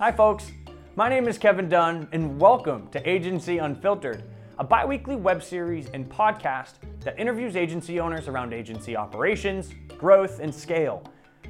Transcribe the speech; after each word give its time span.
Hi, 0.00 0.10
folks. 0.10 0.52
My 0.96 1.10
name 1.10 1.28
is 1.28 1.36
Kevin 1.36 1.68
Dunn, 1.68 2.08
and 2.12 2.40
welcome 2.40 2.88
to 2.88 3.06
Agency 3.06 3.58
Unfiltered, 3.58 4.24
a 4.58 4.64
bi 4.64 4.82
weekly 4.82 5.14
web 5.14 5.42
series 5.42 5.90
and 5.90 6.08
podcast 6.08 6.76
that 7.00 7.18
interviews 7.18 7.54
agency 7.54 8.00
owners 8.00 8.26
around 8.26 8.54
agency 8.54 8.96
operations, 8.96 9.74
growth, 9.98 10.40
and 10.40 10.54
scale. 10.54 11.02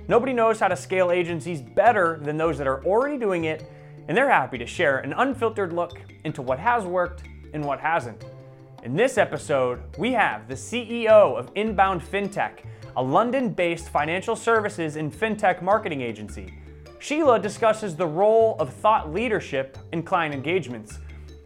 Nobody 0.09 0.33
knows 0.33 0.59
how 0.59 0.67
to 0.67 0.75
scale 0.75 1.13
agencies 1.13 1.63
better 1.63 2.19
than 2.25 2.37
those 2.37 2.59
that 2.59 2.67
are 2.67 2.85
already 2.85 3.19
doing 3.19 3.45
it, 3.45 3.71
and 4.09 4.17
they're 4.17 4.29
happy 4.29 4.59
to 4.59 4.67
share 4.67 4.99
an 4.99 5.13
unfiltered 5.13 5.73
look 5.73 6.01
into 6.25 6.43
what 6.43 6.59
has 6.59 6.85
worked 6.85 7.23
and 7.55 7.65
what 7.65 7.79
hasn't. 7.79 8.25
In 8.83 8.97
this 8.97 9.17
episode, 9.17 9.81
we 9.97 10.11
have 10.15 10.49
the 10.49 10.57
CEO 10.57 11.39
of 11.39 11.53
Inbound 11.55 12.03
FinTech, 12.03 12.65
a 12.97 13.03
London 13.03 13.51
based 13.51 13.91
financial 13.91 14.35
services 14.35 14.97
and 14.97 15.13
fintech 15.13 15.63
marketing 15.63 16.01
agency. 16.01 16.53
Sheila 17.01 17.39
discusses 17.39 17.97
the 17.97 18.07
role 18.07 18.57
of 18.59 18.75
thought 18.75 19.11
leadership 19.11 19.79
in 19.93 20.03
client 20.03 20.35
engagements, 20.35 20.99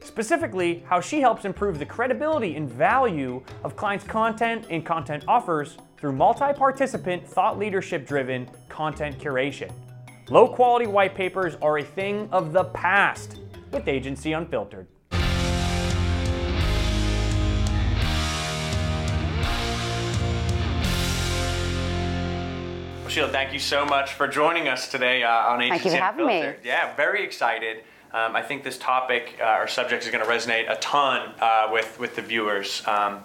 specifically, 0.03 0.83
how 0.85 1.01
she 1.01 1.21
helps 1.21 1.45
improve 1.45 1.79
the 1.79 1.87
credibility 1.87 2.57
and 2.57 2.69
value 2.69 3.41
of 3.63 3.77
clients' 3.77 4.05
content 4.05 4.67
and 4.69 4.85
content 4.85 5.25
offers 5.29 5.79
through 5.97 6.13
multi 6.13 6.53
participant, 6.53 7.25
thought 7.25 7.57
leadership 7.57 8.05
driven 8.05 8.51
content 8.69 9.17
curation. 9.19 9.71
Low 10.29 10.49
quality 10.49 10.89
white 10.89 11.15
papers 11.15 11.57
are 11.63 11.79
a 11.79 11.85
thing 11.85 12.29
of 12.33 12.53
the 12.53 12.65
past 12.65 13.39
with 13.71 13.87
Agency 13.87 14.33
Unfiltered. 14.33 14.89
Thank 23.15 23.53
you 23.53 23.61
so 23.61 23.85
much 23.87 24.15
for 24.15 24.27
joining 24.27 24.67
us 24.67 24.89
today 24.91 25.23
uh, 25.23 25.31
on 25.31 25.63
Agency 25.63 25.71
Thank 25.71 25.85
you 25.85 25.91
for 25.93 26.05
having 26.05 26.27
me. 26.27 26.53
Yeah, 26.65 26.97
very 26.97 27.23
excited. 27.25 27.85
Um, 28.13 28.35
I 28.35 28.43
think 28.43 28.65
this 28.65 28.77
topic 28.77 29.39
uh, 29.41 29.59
or 29.61 29.69
subject 29.69 30.03
is 30.05 30.11
going 30.11 30.25
to 30.25 30.29
resonate 30.29 30.69
a 30.69 30.75
ton 30.81 31.33
uh, 31.41 31.69
with 31.71 31.97
with 32.01 32.17
the 32.17 32.23
viewers. 32.23 32.83
Um, 32.89 33.23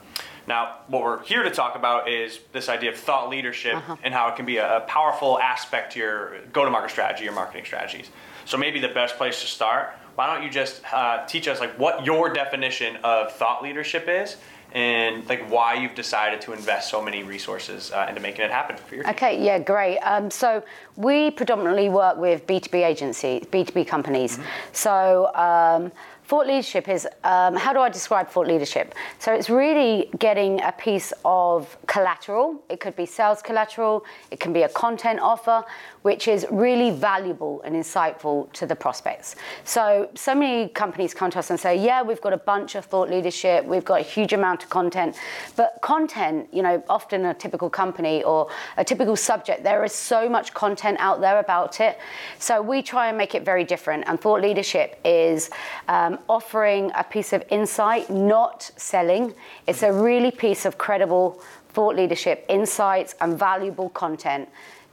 now, 0.47 0.75
what 0.89 1.01
we're 1.01 1.23
here 1.23 1.41
to 1.41 1.49
talk 1.49 1.75
about 1.75 2.07
is 2.07 2.39
this 2.53 2.69
idea 2.69 2.91
of 2.91 2.97
thought 2.97 3.29
leadership 3.31 3.77
Uh-huh. 3.77 3.95
and 4.03 4.13
how 4.13 4.27
it 4.29 4.35
can 4.35 4.45
be 4.45 4.57
a, 4.57 4.77
a 4.77 4.81
powerful 4.81 5.39
aspect 5.39 5.93
to 5.93 5.99
your 5.99 6.39
go-to-market 6.53 6.91
strategy, 6.91 7.23
your 7.23 7.33
marketing 7.33 7.65
strategies. 7.65 8.11
So 8.45 8.57
maybe 8.57 8.79
the 8.79 8.89
best 8.89 9.17
place 9.17 9.41
to 9.41 9.47
start. 9.47 9.93
Why 10.13 10.31
don't 10.31 10.43
you 10.43 10.51
just 10.51 10.83
uh, 10.93 11.25
teach 11.25 11.47
us 11.47 11.59
like 11.59 11.79
what 11.79 12.05
your 12.05 12.31
definition 12.31 12.97
of 13.03 13.31
thought 13.33 13.63
leadership 13.63 14.07
is, 14.07 14.37
and 14.73 15.27
like 15.27 15.49
why 15.49 15.73
you've 15.73 15.95
decided 15.95 16.41
to 16.41 16.53
invest 16.53 16.89
so 16.89 17.01
many 17.01 17.23
resources 17.23 17.91
uh, 17.91 18.05
into 18.07 18.21
making 18.21 18.45
it 18.45 18.51
happen 18.51 18.77
for 18.77 18.95
your 18.95 19.03
team. 19.03 19.13
Okay, 19.13 19.43
yeah, 19.43 19.57
great. 19.59 19.97
Um, 19.99 20.29
so 20.29 20.63
we 20.95 21.31
predominantly 21.31 21.89
work 21.89 22.17
with 22.17 22.45
B2B 22.45 22.85
agencies, 22.85 23.43
B2B 23.45 23.87
companies. 23.87 24.39
So 24.71 25.33
um, 25.35 25.91
thought 26.29 26.45
leadership 26.45 26.87
is, 26.87 27.07
um, 27.23 27.55
how 27.55 27.73
do 27.73 27.79
I 27.79 27.89
describe 27.89 28.29
thought 28.29 28.45
leadership? 28.45 28.93
So 29.17 29.33
it's 29.33 29.49
really 29.49 30.11
getting 30.19 30.61
a 30.61 30.71
piece 30.71 31.11
of 31.25 31.75
collateral. 31.87 32.61
It 32.69 32.79
could 32.79 32.95
be 32.95 33.07
sales 33.07 33.41
collateral, 33.41 34.05
it 34.29 34.39
can 34.39 34.53
be 34.53 34.61
a 34.61 34.69
content 34.69 35.19
offer, 35.21 35.63
which 36.01 36.27
is 36.27 36.45
really 36.49 36.91
valuable 36.91 37.61
and 37.63 37.75
insightful 37.75 38.51
to 38.53 38.65
the 38.65 38.75
prospects. 38.75 39.35
So, 39.63 40.09
so 40.15 40.33
many 40.33 40.69
companies 40.69 41.13
come 41.13 41.31
to 41.31 41.39
us 41.39 41.49
and 41.49 41.59
say, 41.59 41.75
yeah, 41.75 42.01
we've 42.01 42.21
got 42.21 42.33
a 42.33 42.37
bunch 42.37 42.75
of 42.75 42.85
thought 42.85 43.09
leadership, 43.09 43.65
we've 43.65 43.85
got 43.85 43.99
a 43.99 44.03
huge 44.03 44.33
amount 44.33 44.63
of 44.63 44.69
content, 44.69 45.17
but 45.55 45.79
content, 45.81 46.47
you 46.53 46.61
know, 46.61 46.83
often 46.89 47.25
a 47.25 47.33
typical 47.33 47.69
company 47.69 48.23
or 48.23 48.49
a 48.77 48.83
typical 48.83 49.15
subject, 49.15 49.63
there 49.63 49.83
is 49.83 49.93
so 49.93 50.29
much 50.29 50.53
content 50.53 50.97
out 50.99 51.19
there 51.21 51.39
about 51.39 51.79
it. 51.79 51.99
So 52.37 52.61
we 52.61 52.81
try 52.81 53.09
and 53.09 53.17
make 53.17 53.35
it 53.35 53.43
very 53.43 53.63
different. 53.63 54.05
And 54.07 54.19
thought 54.19 54.41
leadership 54.41 54.99
is 55.03 55.49
um, 55.87 56.19
offering 56.29 56.91
a 56.95 57.03
piece 57.03 57.33
of 57.33 57.43
insight, 57.49 58.09
not 58.09 58.71
selling. 58.77 59.33
It's 59.67 59.83
a 59.83 59.91
really 59.91 60.31
piece 60.31 60.65
of 60.65 60.77
credible 60.77 61.41
thought 61.69 61.95
leadership, 61.95 62.45
insights, 62.49 63.15
and 63.21 63.37
valuable 63.37 63.89
content 63.89 64.49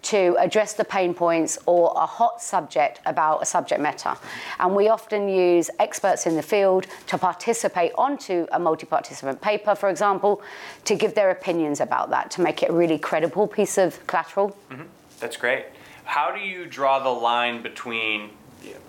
to 0.06 0.36
address 0.38 0.74
the 0.74 0.84
pain 0.84 1.12
points 1.14 1.58
or 1.66 1.92
a 1.96 2.06
hot 2.06 2.40
subject 2.40 3.00
about 3.06 3.42
a 3.42 3.46
subject 3.46 3.80
matter. 3.80 4.14
And 4.60 4.74
we 4.74 4.88
often 4.88 5.28
use 5.28 5.68
experts 5.78 6.26
in 6.26 6.36
the 6.36 6.42
field 6.42 6.86
to 7.08 7.18
participate 7.18 7.92
onto 7.96 8.46
a 8.52 8.58
multi 8.58 8.86
participant 8.86 9.40
paper, 9.40 9.74
for 9.74 9.88
example, 9.88 10.42
to 10.84 10.94
give 10.94 11.14
their 11.14 11.30
opinions 11.30 11.80
about 11.80 12.10
that, 12.10 12.30
to 12.32 12.40
make 12.40 12.62
it 12.62 12.70
a 12.70 12.72
really 12.72 12.98
credible 12.98 13.48
piece 13.48 13.78
of 13.78 14.04
collateral. 14.06 14.56
Mm-hmm. 14.70 14.84
That's 15.18 15.36
great. 15.36 15.66
How 16.04 16.30
do 16.30 16.40
you 16.40 16.66
draw 16.66 17.00
the 17.00 17.10
line 17.10 17.62
between 17.62 18.30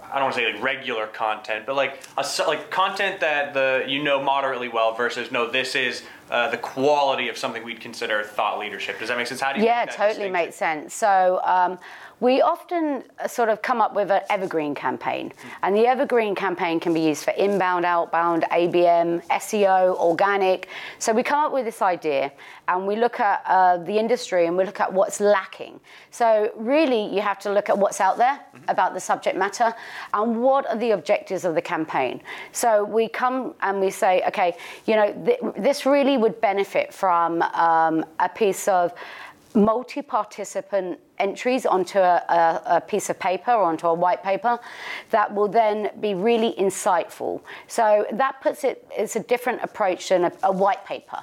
I 0.03 0.15
don't 0.15 0.23
want 0.23 0.35
to 0.35 0.41
say 0.41 0.53
like 0.53 0.61
regular 0.61 1.07
content, 1.07 1.65
but 1.65 1.75
like 1.75 2.01
a 2.17 2.25
like 2.47 2.71
content 2.71 3.19
that 3.21 3.53
the 3.53 3.85
you 3.87 4.03
know 4.03 4.21
moderately 4.21 4.69
well 4.69 4.93
versus 4.93 5.31
no, 5.31 5.49
this 5.49 5.75
is 5.75 6.03
uh, 6.29 6.49
the 6.49 6.57
quality 6.57 7.29
of 7.29 7.37
something 7.37 7.63
we'd 7.63 7.81
consider 7.81 8.23
thought 8.23 8.59
leadership. 8.59 8.99
Does 8.99 9.09
that 9.09 9.17
make 9.17 9.27
sense? 9.27 9.41
How 9.41 9.53
do 9.53 9.59
you 9.59 9.65
Yeah, 9.65 9.85
totally 9.85 10.29
makes 10.29 10.55
sense. 10.55 10.93
So 10.93 11.39
um, 11.43 11.77
we 12.19 12.41
often 12.41 13.03
uh, 13.19 13.27
sort 13.27 13.49
of 13.49 13.61
come 13.61 13.79
up 13.79 13.93
with 13.93 14.09
an 14.11 14.21
evergreen 14.29 14.73
campaign, 14.73 15.31
and 15.61 15.75
the 15.75 15.85
evergreen 15.85 16.35
campaign 16.35 16.79
can 16.79 16.93
be 16.93 17.01
used 17.01 17.23
for 17.23 17.31
inbound, 17.31 17.85
outbound, 17.85 18.43
ABM, 18.51 19.25
SEO, 19.27 19.95
organic. 19.97 20.67
So 20.99 21.13
we 21.13 21.23
come 21.23 21.45
up 21.45 21.53
with 21.53 21.65
this 21.65 21.81
idea, 21.81 22.31
and 22.67 22.85
we 22.85 22.95
look 22.95 23.19
at 23.19 23.41
uh, 23.45 23.77
the 23.77 23.97
industry 23.97 24.45
and 24.45 24.57
we 24.57 24.65
look 24.65 24.79
at 24.79 24.91
what's 24.91 25.19
lacking. 25.19 25.79
So 26.11 26.51
really, 26.55 27.13
you 27.13 27.21
have 27.21 27.39
to 27.39 27.53
look 27.53 27.69
at 27.69 27.77
what's 27.77 28.01
out 28.01 28.17
there 28.17 28.39
about 28.67 28.93
the 28.93 28.99
subject 28.99 29.37
matter 29.37 29.73
and 30.13 30.41
what 30.41 30.67
are 30.67 30.77
the 30.77 30.91
objectives 30.91 31.45
of 31.45 31.55
the 31.55 31.61
campaign. 31.61 32.21
So 32.51 32.83
we 32.83 33.07
come 33.07 33.53
and 33.61 33.79
we 33.79 33.89
say, 33.89 34.21
okay, 34.27 34.57
you 34.85 34.95
know, 34.95 35.13
th- 35.25 35.39
this 35.57 35.85
really 35.85 36.17
would 36.17 36.41
benefit 36.41 36.93
from 36.93 37.41
um, 37.41 38.05
a 38.19 38.27
piece 38.27 38.67
of 38.67 38.93
multi-participant 39.57 40.99
entries 41.19 41.65
onto 41.65 41.97
a, 41.97 42.23
a, 42.29 42.61
a 42.77 42.81
piece 42.81 43.09
of 43.09 43.19
paper 43.19 43.51
or 43.51 43.63
onto 43.63 43.87
a 43.87 43.93
white 43.93 44.23
paper 44.23 44.59
that 45.09 45.33
will 45.33 45.47
then 45.47 45.89
be 45.99 46.13
really 46.13 46.53
insightful. 46.59 47.41
So 47.67 48.05
that 48.13 48.39
puts 48.41 48.63
it, 48.63 48.87
it's 48.91 49.15
a 49.15 49.21
different 49.21 49.63
approach 49.63 50.09
than 50.09 50.25
a, 50.25 50.31
a 50.43 50.51
white 50.51 50.85
paper, 50.85 51.19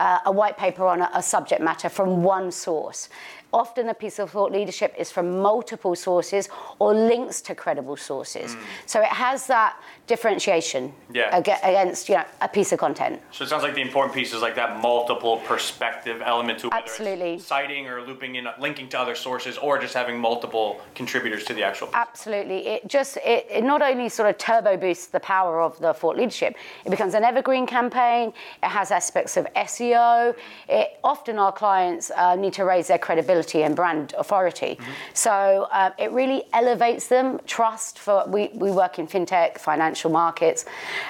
uh, 0.00 0.18
a 0.26 0.32
white 0.32 0.58
paper 0.58 0.86
on 0.86 1.02
a 1.02 1.22
subject 1.22 1.62
matter 1.62 1.88
from 1.88 2.22
one 2.22 2.50
source. 2.50 3.08
Often 3.50 3.88
a 3.88 3.94
piece 3.94 4.18
of 4.18 4.30
thought 4.30 4.52
leadership 4.52 4.94
is 4.98 5.10
from 5.10 5.40
multiple 5.40 5.94
sources 5.96 6.50
or 6.78 6.92
links 6.92 7.40
to 7.42 7.54
credible 7.54 7.96
sources. 7.96 8.54
So 8.84 9.00
it 9.00 9.06
has 9.08 9.46
that 9.46 9.74
differentiation 10.06 10.92
Yeah. 11.10 11.34
against 11.34 12.10
you 12.10 12.16
know, 12.16 12.24
a 12.42 12.48
piece 12.48 12.72
of 12.72 12.78
content. 12.78 13.22
So 13.30 13.44
it 13.44 13.48
sounds 13.48 13.62
like 13.62 13.74
the 13.74 13.80
important 13.80 14.14
piece 14.14 14.34
is 14.34 14.42
like 14.42 14.54
that 14.56 14.82
multiple 14.82 15.38
perspective 15.46 16.20
element 16.22 16.58
to 16.58 16.68
whether 16.68 16.82
Absolutely. 16.82 17.34
it's 17.36 17.46
citing 17.46 17.86
or 17.88 18.02
looping 18.02 18.34
in, 18.34 18.46
linking 18.58 18.86
to 18.90 19.00
other 19.00 19.14
sources, 19.14 19.56
or 19.56 19.78
just 19.78 19.94
having 19.94 20.18
multiple 20.18 20.82
contributors 20.94 21.44
to 21.44 21.54
the 21.54 21.62
actual. 21.62 21.86
piece. 21.86 21.96
Absolutely. 21.96 22.66
It 22.66 22.86
just 22.86 23.16
it, 23.18 23.46
it 23.50 23.64
not 23.64 23.80
only 23.80 24.10
sort 24.10 24.28
of 24.28 24.36
turbo 24.36 24.76
boosts 24.76 25.06
the 25.06 25.20
power 25.20 25.62
of 25.62 25.78
the 25.78 25.94
thought 25.94 26.18
leadership, 26.18 26.54
it 26.84 26.90
becomes 26.90 27.14
an 27.14 27.24
evergreen 27.24 27.66
campaign. 27.66 28.34
It 28.62 28.68
has 28.68 28.90
aspects 28.90 29.38
of 29.38 29.46
SEO. 29.54 30.34
It, 30.68 30.98
often 31.02 31.38
our 31.38 31.52
clients 31.52 32.10
uh, 32.10 32.34
need 32.34 32.52
to 32.54 32.64
raise 32.66 32.88
their 32.88 32.98
credibility 32.98 33.37
and 33.38 33.76
brand 33.76 34.14
authority. 34.18 34.78
So 35.14 35.68
uh, 35.70 35.90
it 35.98 36.10
really 36.12 36.44
elevates 36.52 37.08
them. 37.08 37.40
Trust 37.46 37.98
for 37.98 38.24
we, 38.26 38.50
we 38.54 38.70
work 38.70 38.98
in 38.98 39.06
fintech, 39.06 39.58
financial 39.58 40.10
markets, 40.10 40.64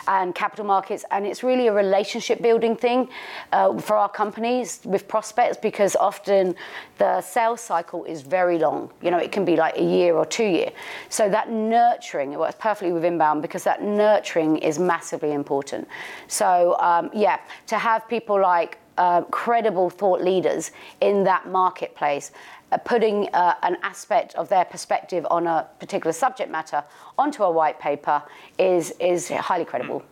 and 0.06 0.34
capital 0.34 0.64
markets, 0.64 1.04
and 1.10 1.26
it's 1.26 1.42
really 1.42 1.68
a 1.68 1.72
relationship 1.72 2.42
building 2.42 2.76
thing 2.76 3.08
uh, 3.52 3.78
for 3.78 3.96
our 3.96 4.08
companies 4.08 4.80
with 4.84 5.08
prospects 5.08 5.56
because 5.56 5.96
often 5.96 6.54
the 6.98 7.20
sales 7.20 7.60
cycle 7.60 8.04
is 8.04 8.22
very 8.22 8.58
long. 8.58 8.90
You 9.02 9.10
know, 9.10 9.18
it 9.18 9.32
can 9.32 9.44
be 9.44 9.56
like 9.56 9.76
a 9.78 9.82
year 9.82 10.14
or 10.14 10.26
two 10.26 10.44
year. 10.44 10.70
So 11.08 11.28
that 11.28 11.50
nurturing, 11.50 12.32
it 12.32 12.38
works 12.38 12.56
perfectly 12.58 12.92
with 12.92 13.04
inbound 13.04 13.42
because 13.42 13.64
that 13.64 13.82
nurturing 13.82 14.58
is 14.58 14.78
massively 14.78 15.32
important. 15.32 15.88
So 16.26 16.76
um, 16.80 17.10
yeah, 17.12 17.38
to 17.66 17.78
have 17.78 18.08
people 18.08 18.40
like 18.40 18.78
uh, 18.98 19.22
credible 19.30 19.88
thought 19.88 20.20
leaders 20.20 20.72
in 21.00 21.24
that 21.24 21.48
marketplace, 21.48 22.32
uh, 22.72 22.76
putting 22.78 23.28
uh, 23.32 23.54
an 23.62 23.78
aspect 23.82 24.34
of 24.34 24.48
their 24.48 24.64
perspective 24.64 25.26
on 25.30 25.46
a 25.46 25.66
particular 25.78 26.12
subject 26.12 26.50
matter 26.50 26.84
onto 27.16 27.42
a 27.42 27.50
white 27.50 27.78
paper 27.80 28.22
is 28.58 28.92
is 29.00 29.28
highly 29.28 29.64
credible. 29.64 30.02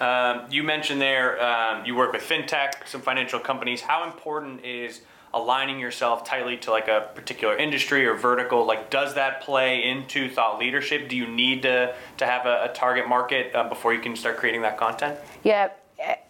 Um, 0.00 0.46
you 0.50 0.62
mentioned 0.62 1.00
there 1.00 1.42
um, 1.42 1.84
you 1.84 1.96
work 1.96 2.12
with 2.12 2.22
fintech, 2.22 2.86
some 2.86 3.02
financial 3.02 3.40
companies. 3.40 3.80
How 3.80 4.04
important 4.04 4.64
is 4.64 5.00
aligning 5.34 5.78
yourself 5.78 6.24
tightly 6.24 6.56
to 6.56 6.70
like 6.70 6.88
a 6.88 7.10
particular 7.14 7.56
industry 7.56 8.06
or 8.06 8.14
vertical? 8.14 8.64
Like, 8.64 8.90
does 8.90 9.14
that 9.14 9.42
play 9.42 9.84
into 9.84 10.30
thought 10.30 10.58
leadership? 10.58 11.08
Do 11.08 11.16
you 11.16 11.26
need 11.26 11.62
to 11.62 11.94
to 12.18 12.26
have 12.26 12.46
a, 12.46 12.70
a 12.70 12.72
target 12.72 13.08
market 13.08 13.54
uh, 13.54 13.68
before 13.68 13.92
you 13.92 14.00
can 14.00 14.14
start 14.16 14.36
creating 14.36 14.62
that 14.62 14.78
content? 14.78 15.18
Yeah, 15.42 15.70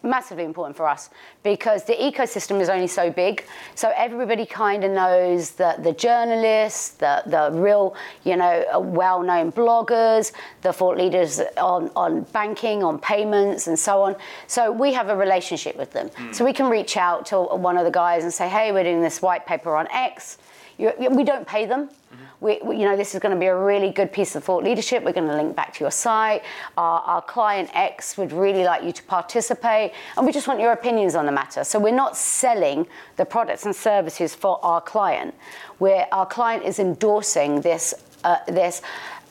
massively 0.01 0.43
important 0.43 0.75
for 0.75 0.87
us 0.87 1.09
because 1.43 1.83
the 1.83 1.93
ecosystem 1.93 2.59
is 2.59 2.69
only 2.69 2.87
so 2.87 3.11
big. 3.11 3.45
So 3.75 3.91
everybody 3.95 4.45
kind 4.45 4.83
of 4.83 4.91
knows 4.91 5.51
that 5.51 5.83
the 5.83 5.93
journalists, 5.93 6.89
the, 6.91 7.23
the 7.27 7.51
real, 7.53 7.95
you 8.23 8.35
know, 8.35 8.79
well 8.79 9.21
known 9.21 9.51
bloggers, 9.51 10.31
the 10.61 10.73
thought 10.73 10.97
leaders 10.97 11.39
on, 11.57 11.91
on 11.95 12.21
banking, 12.33 12.83
on 12.83 12.99
payments, 12.99 13.67
and 13.67 13.77
so 13.77 14.01
on. 14.01 14.15
So 14.47 14.71
we 14.71 14.93
have 14.93 15.09
a 15.09 15.15
relationship 15.15 15.75
with 15.75 15.91
them. 15.91 16.09
Mm. 16.09 16.33
So 16.33 16.45
we 16.45 16.53
can 16.53 16.69
reach 16.69 16.97
out 16.97 17.25
to 17.27 17.39
one 17.39 17.77
of 17.77 17.85
the 17.85 17.91
guys 17.91 18.23
and 18.23 18.33
say, 18.33 18.49
hey, 18.49 18.71
we're 18.71 18.83
doing 18.83 19.01
this 19.01 19.21
white 19.21 19.45
paper 19.45 19.75
on 19.75 19.87
X. 19.91 20.37
You, 20.77 20.93
we 21.11 21.23
don't 21.23 21.45
pay 21.45 21.65
them 21.65 21.89
we, 22.41 22.59
we, 22.63 22.77
you 22.77 22.85
know, 22.85 22.95
this 22.95 23.13
is 23.13 23.19
going 23.19 23.33
to 23.33 23.39
be 23.39 23.47
a 23.47 23.55
really 23.55 23.91
good 23.91 24.13
piece 24.13 24.35
of 24.35 24.43
thought 24.43 24.63
leadership. 24.63 25.03
We're 25.03 25.13
going 25.13 25.27
to 25.27 25.35
link 25.35 25.55
back 25.55 25.73
to 25.75 25.83
your 25.83 25.91
site. 25.91 26.43
Our, 26.77 27.01
our 27.01 27.21
client 27.21 27.69
X 27.73 28.17
would 28.17 28.31
really 28.31 28.63
like 28.63 28.83
you 28.83 28.93
to 28.93 29.03
participate, 29.03 29.58
and 29.63 30.25
we 30.25 30.31
just 30.31 30.47
want 30.47 30.59
your 30.59 30.71
opinions 30.71 31.15
on 31.15 31.25
the 31.25 31.31
matter. 31.31 31.63
So 31.63 31.79
we're 31.79 31.93
not 31.93 32.17
selling 32.17 32.87
the 33.17 33.25
products 33.25 33.65
and 33.65 33.75
services 33.75 34.35
for 34.35 34.63
our 34.63 34.81
client. 34.81 35.35
Where 35.77 36.07
our 36.11 36.25
client 36.25 36.63
is 36.65 36.79
endorsing 36.79 37.61
this 37.61 37.93
uh, 38.23 38.37
this 38.47 38.81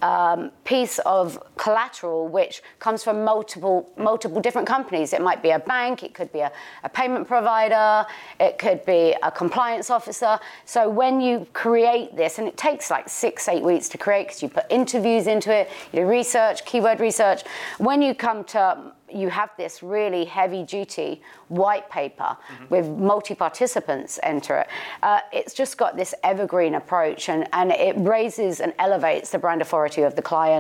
um, 0.02 0.50
piece 0.68 0.98
of 1.06 1.42
collateral 1.56 2.28
which 2.28 2.62
comes 2.78 3.02
from 3.02 3.24
multiple 3.24 3.90
multiple 3.96 4.38
different 4.38 4.68
companies. 4.68 5.14
It 5.14 5.22
might 5.22 5.42
be 5.42 5.48
a 5.48 5.58
bank, 5.58 6.02
it 6.02 6.12
could 6.12 6.30
be 6.30 6.40
a, 6.40 6.52
a 6.84 6.90
payment 6.90 7.26
provider, 7.26 8.06
it 8.38 8.58
could 8.58 8.84
be 8.84 9.16
a 9.22 9.30
compliance 9.30 9.88
officer. 9.88 10.38
So 10.66 10.86
when 10.86 11.22
you 11.22 11.46
create 11.54 12.14
this, 12.14 12.38
and 12.38 12.46
it 12.46 12.58
takes 12.58 12.90
like 12.90 13.08
six, 13.08 13.48
eight 13.48 13.62
weeks 13.62 13.88
to 13.88 13.96
create 13.96 14.26
because 14.26 14.42
you 14.42 14.50
put 14.50 14.66
interviews 14.68 15.26
into 15.26 15.50
it, 15.50 15.70
you 15.90 16.00
do 16.00 16.06
research, 16.06 16.66
keyword 16.66 17.00
research. 17.00 17.44
When 17.78 18.02
you 18.02 18.14
come 18.14 18.44
to 18.52 18.92
you 19.10 19.28
have 19.28 19.50
this 19.56 19.82
really 19.82 20.24
heavy 20.24 20.62
duty 20.62 21.22
white 21.48 21.88
paper 21.90 22.36
mm-hmm. 22.36 22.64
with 22.68 22.88
multi 22.88 23.34
participants 23.34 24.18
enter 24.22 24.58
it. 24.58 24.68
Uh, 25.02 25.20
it's 25.32 25.54
just 25.54 25.78
got 25.78 25.96
this 25.96 26.14
evergreen 26.22 26.74
approach 26.74 27.28
and, 27.28 27.48
and 27.52 27.70
it 27.70 27.96
raises 27.98 28.60
and 28.60 28.72
elevates 28.78 29.30
the 29.30 29.38
brand 29.38 29.62
authority 29.62 30.02
of 30.02 30.14
the 30.14 30.22
client 30.22 30.57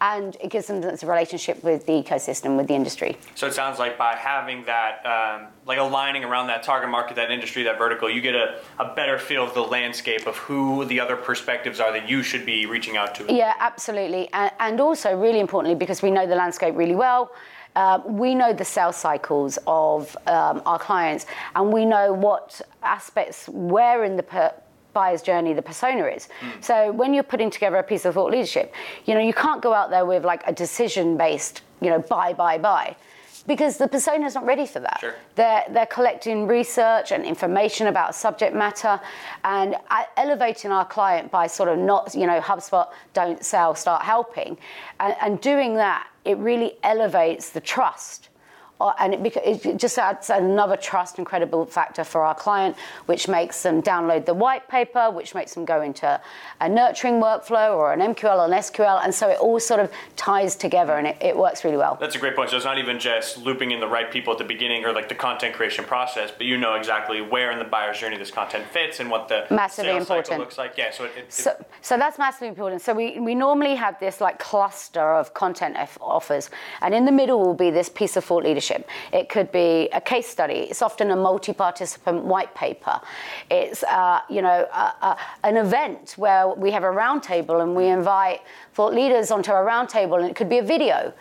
and 0.00 0.36
it 0.40 0.50
gives 0.50 0.66
them 0.66 0.80
this 0.80 1.02
relationship 1.04 1.62
with 1.62 1.86
the 1.86 1.92
ecosystem, 1.92 2.56
with 2.56 2.66
the 2.66 2.74
industry. 2.74 3.16
So 3.34 3.46
it 3.46 3.54
sounds 3.54 3.78
like 3.78 3.94
by 3.98 4.14
having 4.14 4.64
that, 4.64 4.94
um, 5.14 5.48
like 5.66 5.78
aligning 5.78 6.24
around 6.24 6.46
that 6.48 6.62
target 6.62 6.90
market, 6.90 7.16
that 7.16 7.30
industry, 7.30 7.62
that 7.64 7.78
vertical, 7.78 8.10
you 8.10 8.20
get 8.20 8.34
a, 8.34 8.60
a 8.78 8.94
better 8.94 9.18
feel 9.18 9.44
of 9.44 9.54
the 9.54 9.66
landscape 9.76 10.26
of 10.26 10.36
who 10.36 10.84
the 10.84 10.98
other 11.00 11.16
perspectives 11.16 11.80
are 11.80 11.92
that 11.92 12.08
you 12.08 12.22
should 12.22 12.44
be 12.46 12.66
reaching 12.66 12.96
out 12.96 13.14
to. 13.16 13.22
Yeah, 13.32 13.54
absolutely. 13.58 14.28
And, 14.32 14.50
and 14.58 14.80
also, 14.80 15.16
really 15.16 15.40
importantly, 15.40 15.78
because 15.78 16.02
we 16.02 16.10
know 16.10 16.26
the 16.26 16.36
landscape 16.36 16.74
really 16.76 16.94
well. 16.94 17.32
Uh, 17.74 18.00
we 18.04 18.34
know 18.34 18.52
the 18.52 18.64
sales 18.64 18.96
cycles 18.96 19.58
of 19.66 20.14
um, 20.26 20.60
our 20.66 20.78
clients 20.78 21.24
and 21.54 21.72
we 21.72 21.86
know 21.86 22.12
what 22.12 22.60
aspects 22.82 23.48
where 23.48 24.04
in 24.04 24.16
the 24.16 24.22
per- 24.22 24.52
buyer's 24.92 25.22
journey 25.22 25.52
the 25.52 25.62
persona 25.62 26.04
is. 26.06 26.28
Mm. 26.40 26.64
So 26.64 26.92
when 26.92 27.14
you're 27.14 27.22
putting 27.22 27.50
together 27.50 27.76
a 27.76 27.82
piece 27.82 28.04
of 28.04 28.14
thought 28.14 28.30
leadership, 28.30 28.74
you 29.06 29.14
know, 29.14 29.20
you 29.20 29.32
can't 29.32 29.62
go 29.62 29.72
out 29.72 29.90
there 29.90 30.04
with 30.04 30.24
like 30.24 30.42
a 30.46 30.52
decision 30.52 31.16
based, 31.16 31.62
you 31.80 31.90
know, 31.90 31.98
buy, 31.98 32.32
buy, 32.32 32.58
buy 32.58 32.96
because 33.46 33.76
the 33.76 33.88
persona 33.88 34.26
is 34.26 34.34
not 34.34 34.46
ready 34.46 34.66
for 34.66 34.80
that. 34.80 34.98
Sure. 35.00 35.14
They're, 35.34 35.64
they're 35.70 35.86
collecting 35.86 36.46
research 36.46 37.12
and 37.12 37.24
information 37.24 37.88
about 37.88 38.14
subject 38.14 38.54
matter 38.54 39.00
and 39.44 39.76
elevating 40.16 40.70
our 40.70 40.84
client 40.84 41.30
by 41.30 41.46
sort 41.46 41.68
of 41.68 41.78
not, 41.78 42.14
you 42.14 42.26
know, 42.26 42.40
HubSpot, 42.40 42.88
don't 43.14 43.44
sell, 43.44 43.74
start 43.74 44.02
helping. 44.02 44.58
And, 45.00 45.16
and 45.20 45.40
doing 45.40 45.74
that, 45.74 46.06
it 46.24 46.38
really 46.38 46.76
elevates 46.82 47.50
the 47.50 47.60
trust 47.60 48.28
Uh, 48.80 48.92
and 48.98 49.14
it, 49.14 49.36
it, 49.64 49.76
just 49.76 49.96
adds 49.96 50.28
another 50.28 50.76
trust 50.76 51.16
and 51.18 51.24
credible 51.24 51.64
factor 51.64 52.02
for 52.02 52.24
our 52.24 52.34
client, 52.34 52.74
which 53.06 53.28
makes 53.28 53.62
them 53.62 53.80
download 53.80 54.26
the 54.26 54.34
white 54.34 54.66
paper, 54.68 55.08
which 55.08 55.36
makes 55.36 55.54
them 55.54 55.64
go 55.64 55.82
into 55.82 56.20
a 56.60 56.68
nurturing 56.68 57.20
workflow 57.20 57.76
or 57.76 57.92
an 57.92 58.00
MQL 58.00 58.38
or 58.38 58.46
an 58.46 58.58
SQL, 58.58 59.04
and 59.04 59.14
so 59.14 59.28
it 59.28 59.38
all 59.38 59.60
sort 59.60 59.78
of 59.78 59.92
ties 60.16 60.56
together 60.56 60.94
and 60.94 61.06
it, 61.06 61.16
it 61.20 61.36
works 61.36 61.62
really 61.64 61.76
well. 61.76 61.96
That's 62.00 62.16
a 62.16 62.18
great 62.18 62.34
point. 62.34 62.50
So 62.50 62.56
it's 62.56 62.64
not 62.64 62.78
even 62.78 62.98
just 62.98 63.38
looping 63.38 63.70
in 63.70 63.78
the 63.78 63.86
right 63.86 64.10
people 64.10 64.32
at 64.32 64.38
the 64.38 64.44
beginning 64.44 64.84
or 64.84 64.92
like 64.92 65.08
the 65.08 65.14
content 65.14 65.54
creation 65.54 65.84
process, 65.84 66.32
but 66.36 66.46
you 66.46 66.58
know 66.58 66.74
exactly 66.74 67.20
where 67.20 67.52
in 67.52 67.60
the 67.60 67.64
buyer's 67.64 68.00
journey 68.00 68.16
this 68.16 68.32
content 68.32 68.66
fits 68.66 68.98
and 68.98 69.08
what 69.08 69.28
the 69.28 69.46
massively 69.50 69.96
important 69.96 70.40
looks 70.40 70.58
like. 70.58 70.74
Yeah, 70.76 70.90
so 70.90 71.04
it, 71.04 71.12
it, 71.16 71.32
so, 71.32 71.64
so 71.82 71.96
that's 71.96 72.18
massively 72.18 72.48
important. 72.48 72.82
So 72.82 72.94
we, 72.94 73.20
we 73.20 73.36
normally 73.36 73.76
have 73.76 74.00
this 74.00 74.20
like 74.20 74.40
cluster 74.40 75.14
of 75.14 75.34
content 75.34 75.76
offers, 76.00 76.50
and 76.80 76.92
in 76.92 77.04
the 77.04 77.12
middle 77.12 77.38
will 77.38 77.54
be 77.54 77.70
this 77.70 77.88
piece 77.88 78.16
of 78.16 78.24
thought 78.24 78.42
leadership 78.42 78.71
It 79.12 79.28
could 79.28 79.50
be 79.52 79.88
a 79.92 80.00
case 80.00 80.28
study. 80.28 80.66
It's 80.70 80.82
often 80.82 81.10
a 81.10 81.16
multi-participant 81.16 82.24
white 82.24 82.54
paper. 82.54 83.00
It's 83.50 83.82
uh, 83.84 84.20
you 84.28 84.42
know 84.42 84.66
an 85.44 85.56
event 85.56 86.14
where 86.16 86.48
we 86.48 86.70
have 86.70 86.84
a 86.84 86.86
roundtable 86.86 87.62
and 87.62 87.74
we 87.74 87.86
invite 87.86 88.40
thought 88.74 88.94
leaders 88.94 89.30
onto 89.30 89.50
a 89.50 89.54
roundtable, 89.54 90.18
and 90.20 90.30
it 90.30 90.34
could 90.34 90.48
be 90.48 90.58
a 90.58 90.62
video. 90.62 91.12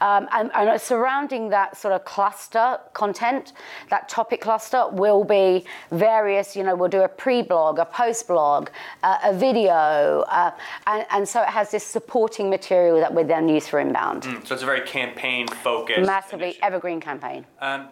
Um, 0.00 0.28
and, 0.32 0.50
and, 0.54 0.80
surrounding 0.80 1.48
that 1.50 1.76
sort 1.76 1.92
of 1.92 2.04
cluster 2.04 2.78
content, 2.92 3.52
that 3.90 4.08
topic 4.08 4.40
cluster 4.40 4.88
will 4.92 5.24
be 5.24 5.64
various, 5.90 6.54
you 6.54 6.62
know, 6.62 6.74
we'll 6.74 6.88
do 6.88 7.02
a 7.02 7.08
pre 7.08 7.42
blog, 7.42 7.78
a 7.78 7.84
post 7.84 8.28
blog, 8.28 8.70
uh, 9.02 9.18
a 9.24 9.34
video. 9.34 10.24
Uh, 10.28 10.52
and, 10.86 11.06
and, 11.10 11.28
so 11.28 11.42
it 11.42 11.48
has 11.48 11.70
this 11.70 11.84
supporting 11.84 12.48
material 12.48 12.98
that 13.00 13.12
we 13.12 13.22
then 13.22 13.48
use 13.48 13.66
for 13.66 13.80
inbound. 13.80 14.22
Mm, 14.22 14.46
so 14.46 14.54
it's 14.54 14.62
a 14.62 14.66
very 14.66 14.86
campaign 14.86 15.48
focused. 15.48 16.06
Massively 16.06 16.46
initiative. 16.46 16.64
evergreen 16.64 16.89
campaign. 16.98 17.44
Um, 17.60 17.88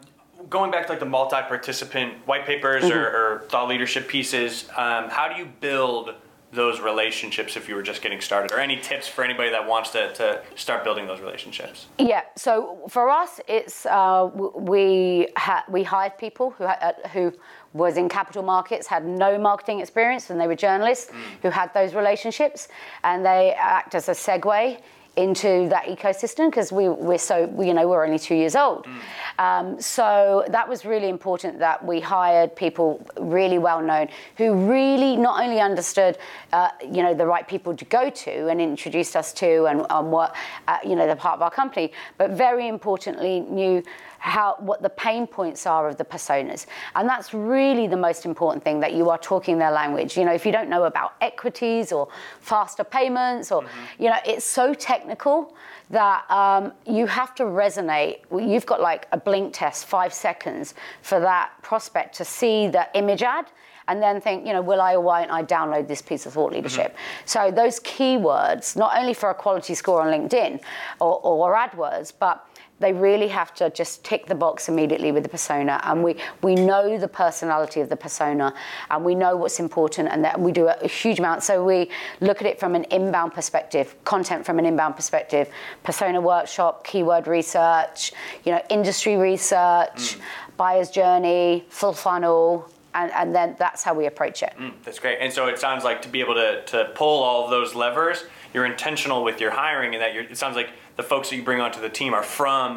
going 0.48 0.70
back 0.70 0.86
to 0.86 0.92
like 0.92 1.00
the 1.00 1.06
multi-participant 1.06 2.26
white 2.26 2.46
papers 2.46 2.84
mm-hmm. 2.84 2.96
or, 2.96 3.34
or, 3.34 3.40
thought 3.48 3.68
leadership 3.68 4.08
pieces, 4.08 4.68
um, 4.76 5.10
how 5.10 5.28
do 5.28 5.38
you 5.38 5.48
build 5.60 6.14
those 6.52 6.80
relationships 6.80 7.56
if 7.56 7.68
you 7.68 7.74
were 7.74 7.82
just 7.82 8.00
getting 8.00 8.20
started 8.20 8.50
or 8.52 8.58
any 8.58 8.76
tips 8.78 9.06
for 9.06 9.22
anybody 9.22 9.50
that 9.50 9.66
wants 9.66 9.90
to, 9.90 10.12
to 10.14 10.40
start 10.54 10.82
building 10.82 11.06
those 11.06 11.20
relationships 11.20 11.86
yeah 11.98 12.22
so 12.36 12.80
for 12.88 13.10
us 13.10 13.38
it's 13.46 13.84
uh, 13.84 14.30
we 14.56 15.28
ha- 15.36 15.64
we 15.68 15.82
hired 15.82 16.16
people 16.16 16.50
who 16.50 16.66
ha- 16.66 16.78
uh, 16.80 17.08
who 17.08 17.30
was 17.74 17.98
in 17.98 18.08
capital 18.08 18.42
markets 18.42 18.86
had 18.86 19.04
no 19.04 19.38
marketing 19.38 19.80
experience 19.80 20.30
and 20.30 20.40
they 20.40 20.46
were 20.46 20.54
journalists 20.54 21.10
mm. 21.10 21.16
who 21.42 21.50
had 21.50 21.72
those 21.74 21.94
relationships 21.94 22.68
and 23.04 23.26
they 23.26 23.54
act 23.58 23.94
as 23.94 24.08
a 24.08 24.12
segue 24.12 24.80
into 25.18 25.68
that 25.68 25.84
ecosystem 25.86 26.48
because 26.48 26.70
we, 26.70 26.88
we're 26.88 27.18
so, 27.18 27.52
you 27.60 27.74
know, 27.74 27.88
we're 27.88 28.04
only 28.04 28.20
two 28.20 28.36
years 28.36 28.54
old. 28.54 28.86
Mm. 28.86 29.00
Um, 29.40 29.80
so 29.80 30.44
that 30.48 30.68
was 30.68 30.84
really 30.84 31.08
important 31.08 31.58
that 31.58 31.84
we 31.84 31.98
hired 32.00 32.54
people 32.54 33.04
really 33.18 33.58
well 33.58 33.82
known 33.82 34.08
who 34.36 34.54
really 34.54 35.16
not 35.16 35.42
only 35.42 35.60
understood, 35.60 36.18
uh, 36.52 36.68
you 36.80 37.02
know, 37.02 37.14
the 37.14 37.26
right 37.26 37.46
people 37.48 37.76
to 37.76 37.84
go 37.84 38.08
to 38.10 38.48
and 38.48 38.60
introduced 38.60 39.16
us 39.16 39.32
to 39.32 39.66
and, 39.66 39.84
and 39.90 40.12
what, 40.12 40.36
uh, 40.68 40.78
you 40.84 40.94
know, 40.94 41.08
the 41.08 41.16
part 41.16 41.34
of 41.34 41.42
our 41.42 41.50
company, 41.50 41.92
but 42.16 42.30
very 42.30 42.68
importantly 42.68 43.40
knew 43.40 43.82
how 44.18 44.56
what 44.58 44.82
the 44.82 44.90
pain 44.90 45.26
points 45.26 45.66
are 45.66 45.88
of 45.88 45.96
the 45.96 46.04
personas 46.04 46.66
and 46.94 47.08
that's 47.08 47.32
really 47.32 47.86
the 47.86 47.96
most 47.96 48.24
important 48.26 48.62
thing 48.62 48.80
that 48.80 48.92
you 48.92 49.08
are 49.10 49.18
talking 49.18 49.58
their 49.58 49.70
language 49.70 50.16
you 50.16 50.24
know 50.24 50.32
if 50.32 50.44
you 50.44 50.52
don't 50.52 50.68
know 50.68 50.84
about 50.84 51.14
equities 51.20 51.92
or 51.92 52.08
faster 52.40 52.84
payments 52.84 53.50
or 53.52 53.62
mm-hmm. 53.62 54.02
you 54.02 54.08
know 54.08 54.18
it's 54.26 54.44
so 54.44 54.74
technical 54.74 55.54
that 55.90 56.30
um, 56.30 56.72
you 56.86 57.06
have 57.06 57.34
to 57.34 57.44
resonate 57.44 58.18
you've 58.32 58.66
got 58.66 58.80
like 58.80 59.06
a 59.12 59.16
blink 59.16 59.52
test 59.52 59.86
five 59.86 60.12
seconds 60.12 60.74
for 61.02 61.20
that 61.20 61.50
prospect 61.62 62.14
to 62.14 62.24
see 62.24 62.68
the 62.68 62.86
image 62.94 63.22
ad 63.22 63.46
and 63.88 64.02
then 64.02 64.20
think, 64.20 64.46
you 64.46 64.52
know, 64.52 64.60
will 64.60 64.80
I 64.80 64.94
or 64.94 65.00
won't 65.00 65.30
I 65.30 65.42
download 65.42 65.88
this 65.88 66.02
piece 66.02 66.26
of 66.26 66.34
thought 66.34 66.52
leadership? 66.52 66.92
Mm-hmm. 66.92 67.22
So 67.24 67.50
those 67.50 67.80
keywords, 67.80 68.76
not 68.76 68.96
only 68.96 69.14
for 69.14 69.30
a 69.30 69.34
quality 69.34 69.74
score 69.74 70.02
on 70.02 70.08
LinkedIn 70.08 70.60
or, 71.00 71.20
or 71.22 71.54
AdWords, 71.54 72.12
but 72.18 72.46
they 72.80 72.92
really 72.92 73.28
have 73.28 73.54
to 73.54 73.70
just 73.70 74.04
tick 74.04 74.26
the 74.26 74.34
box 74.34 74.68
immediately 74.68 75.12
with 75.12 75.22
the 75.22 75.28
persona 75.28 75.80
and 75.84 76.02
we 76.02 76.16
we 76.42 76.54
know 76.54 76.98
the 76.98 77.08
personality 77.08 77.80
of 77.80 77.88
the 77.88 77.96
persona 77.96 78.54
and 78.90 79.04
we 79.04 79.14
know 79.14 79.36
what's 79.36 79.60
important 79.60 80.08
and 80.08 80.24
that 80.24 80.38
we 80.40 80.52
do 80.52 80.68
a, 80.68 80.76
a, 80.82 80.88
huge 80.88 81.18
amount 81.18 81.42
so 81.42 81.64
we 81.64 81.90
look 82.20 82.40
at 82.40 82.46
it 82.46 82.58
from 82.58 82.74
an 82.74 82.84
inbound 82.84 83.32
perspective 83.32 83.94
content 84.04 84.44
from 84.44 84.58
an 84.58 84.66
inbound 84.66 84.94
perspective 84.96 85.48
persona 85.82 86.20
workshop 86.20 86.84
keyword 86.84 87.26
research 87.26 88.12
you 88.44 88.52
know 88.52 88.62
industry 88.70 89.16
research 89.16 90.16
mm. 90.16 90.20
buyer's 90.56 90.90
journey 90.90 91.64
full 91.68 91.92
funnel 91.92 92.70
and, 92.94 93.12
and 93.12 93.34
then 93.34 93.54
that's 93.58 93.82
how 93.82 93.94
we 93.94 94.06
approach 94.06 94.42
it. 94.42 94.52
Mm, 94.58 94.72
that's 94.82 94.98
great. 94.98 95.18
And 95.20 95.32
so 95.32 95.46
it 95.46 95.58
sounds 95.58 95.84
like 95.84 96.02
to 96.02 96.08
be 96.08 96.20
able 96.20 96.34
to, 96.34 96.64
to 96.66 96.90
pull 96.94 97.22
all 97.22 97.44
of 97.44 97.50
those 97.50 97.74
levers, 97.74 98.24
you're 98.54 98.66
intentional 98.66 99.24
with 99.24 99.40
your 99.40 99.50
hiring 99.50 99.94
and 99.94 100.02
that 100.02 100.14
you're, 100.14 100.24
it 100.24 100.36
sounds 100.38 100.56
like 100.56 100.70
the 100.96 101.02
folks 101.02 101.30
that 101.30 101.36
you 101.36 101.42
bring 101.44 101.60
onto 101.60 101.80
the 101.80 101.88
team 101.88 102.12
are 102.12 102.22
from 102.24 102.76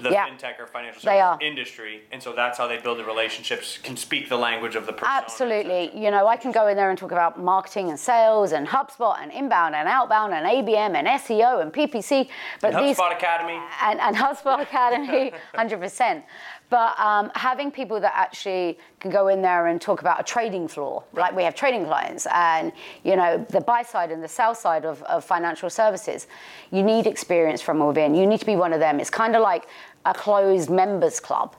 the 0.00 0.10
Yeah. 0.10 0.28
fintech 0.28 0.58
or 0.60 0.66
financial 0.66 1.00
services 1.00 1.38
industry, 1.40 2.02
and 2.10 2.22
so 2.22 2.32
that's 2.34 2.58
how 2.58 2.66
they 2.66 2.76
build 2.78 2.98
the 2.98 3.04
relationships, 3.04 3.78
can 3.82 3.96
speak 3.96 4.28
the 4.28 4.36
language 4.36 4.74
of 4.74 4.84
the 4.84 4.92
persona. 4.92 5.22
Absolutely. 5.22 5.90
You 5.96 6.10
know, 6.10 6.26
I 6.26 6.36
can 6.36 6.50
go 6.52 6.66
in 6.66 6.76
there 6.76 6.90
and 6.90 6.98
talk 6.98 7.12
about 7.12 7.38
marketing 7.40 7.88
and 7.88 7.98
sales 7.98 8.52
and 8.52 8.66
HubSpot 8.66 9.16
and 9.22 9.30
inbound 9.32 9.74
and 9.74 9.88
outbound 9.88 10.34
and 10.34 10.44
ABM 10.44 10.96
and 10.96 11.06
SEO 11.06 11.62
and 11.62 11.72
PPC. 11.72 12.28
But 12.60 12.74
And 12.74 12.84
these 12.86 12.98
HubSpot 12.98 13.12
Academy. 13.12 13.58
and, 13.82 14.00
and 14.00 14.16
HubSpot 14.16 14.60
Academy, 14.60 15.32
100%. 15.54 16.22
But 16.72 16.98
um, 16.98 17.30
having 17.34 17.70
people 17.70 18.00
that 18.00 18.14
actually 18.16 18.78
can 18.98 19.10
go 19.10 19.28
in 19.28 19.42
there 19.42 19.66
and 19.66 19.78
talk 19.78 20.00
about 20.00 20.18
a 20.18 20.22
trading 20.22 20.68
floor, 20.68 21.04
like 21.12 21.36
we 21.36 21.42
have 21.42 21.54
trading 21.54 21.84
clients, 21.84 22.26
and 22.32 22.72
you 23.04 23.14
know 23.14 23.44
the 23.50 23.60
buy 23.60 23.82
side 23.82 24.10
and 24.10 24.24
the 24.24 24.28
sell 24.28 24.54
side 24.54 24.86
of, 24.86 25.02
of 25.02 25.22
financial 25.22 25.68
services, 25.68 26.28
you 26.70 26.82
need 26.82 27.06
experience 27.06 27.60
from 27.60 27.86
within. 27.86 28.14
You 28.14 28.26
need 28.26 28.40
to 28.40 28.46
be 28.46 28.56
one 28.56 28.72
of 28.72 28.80
them. 28.80 29.00
It's 29.00 29.10
kind 29.10 29.36
of 29.36 29.42
like 29.42 29.66
a 30.04 30.14
closed 30.14 30.70
members 30.70 31.20
club. 31.20 31.54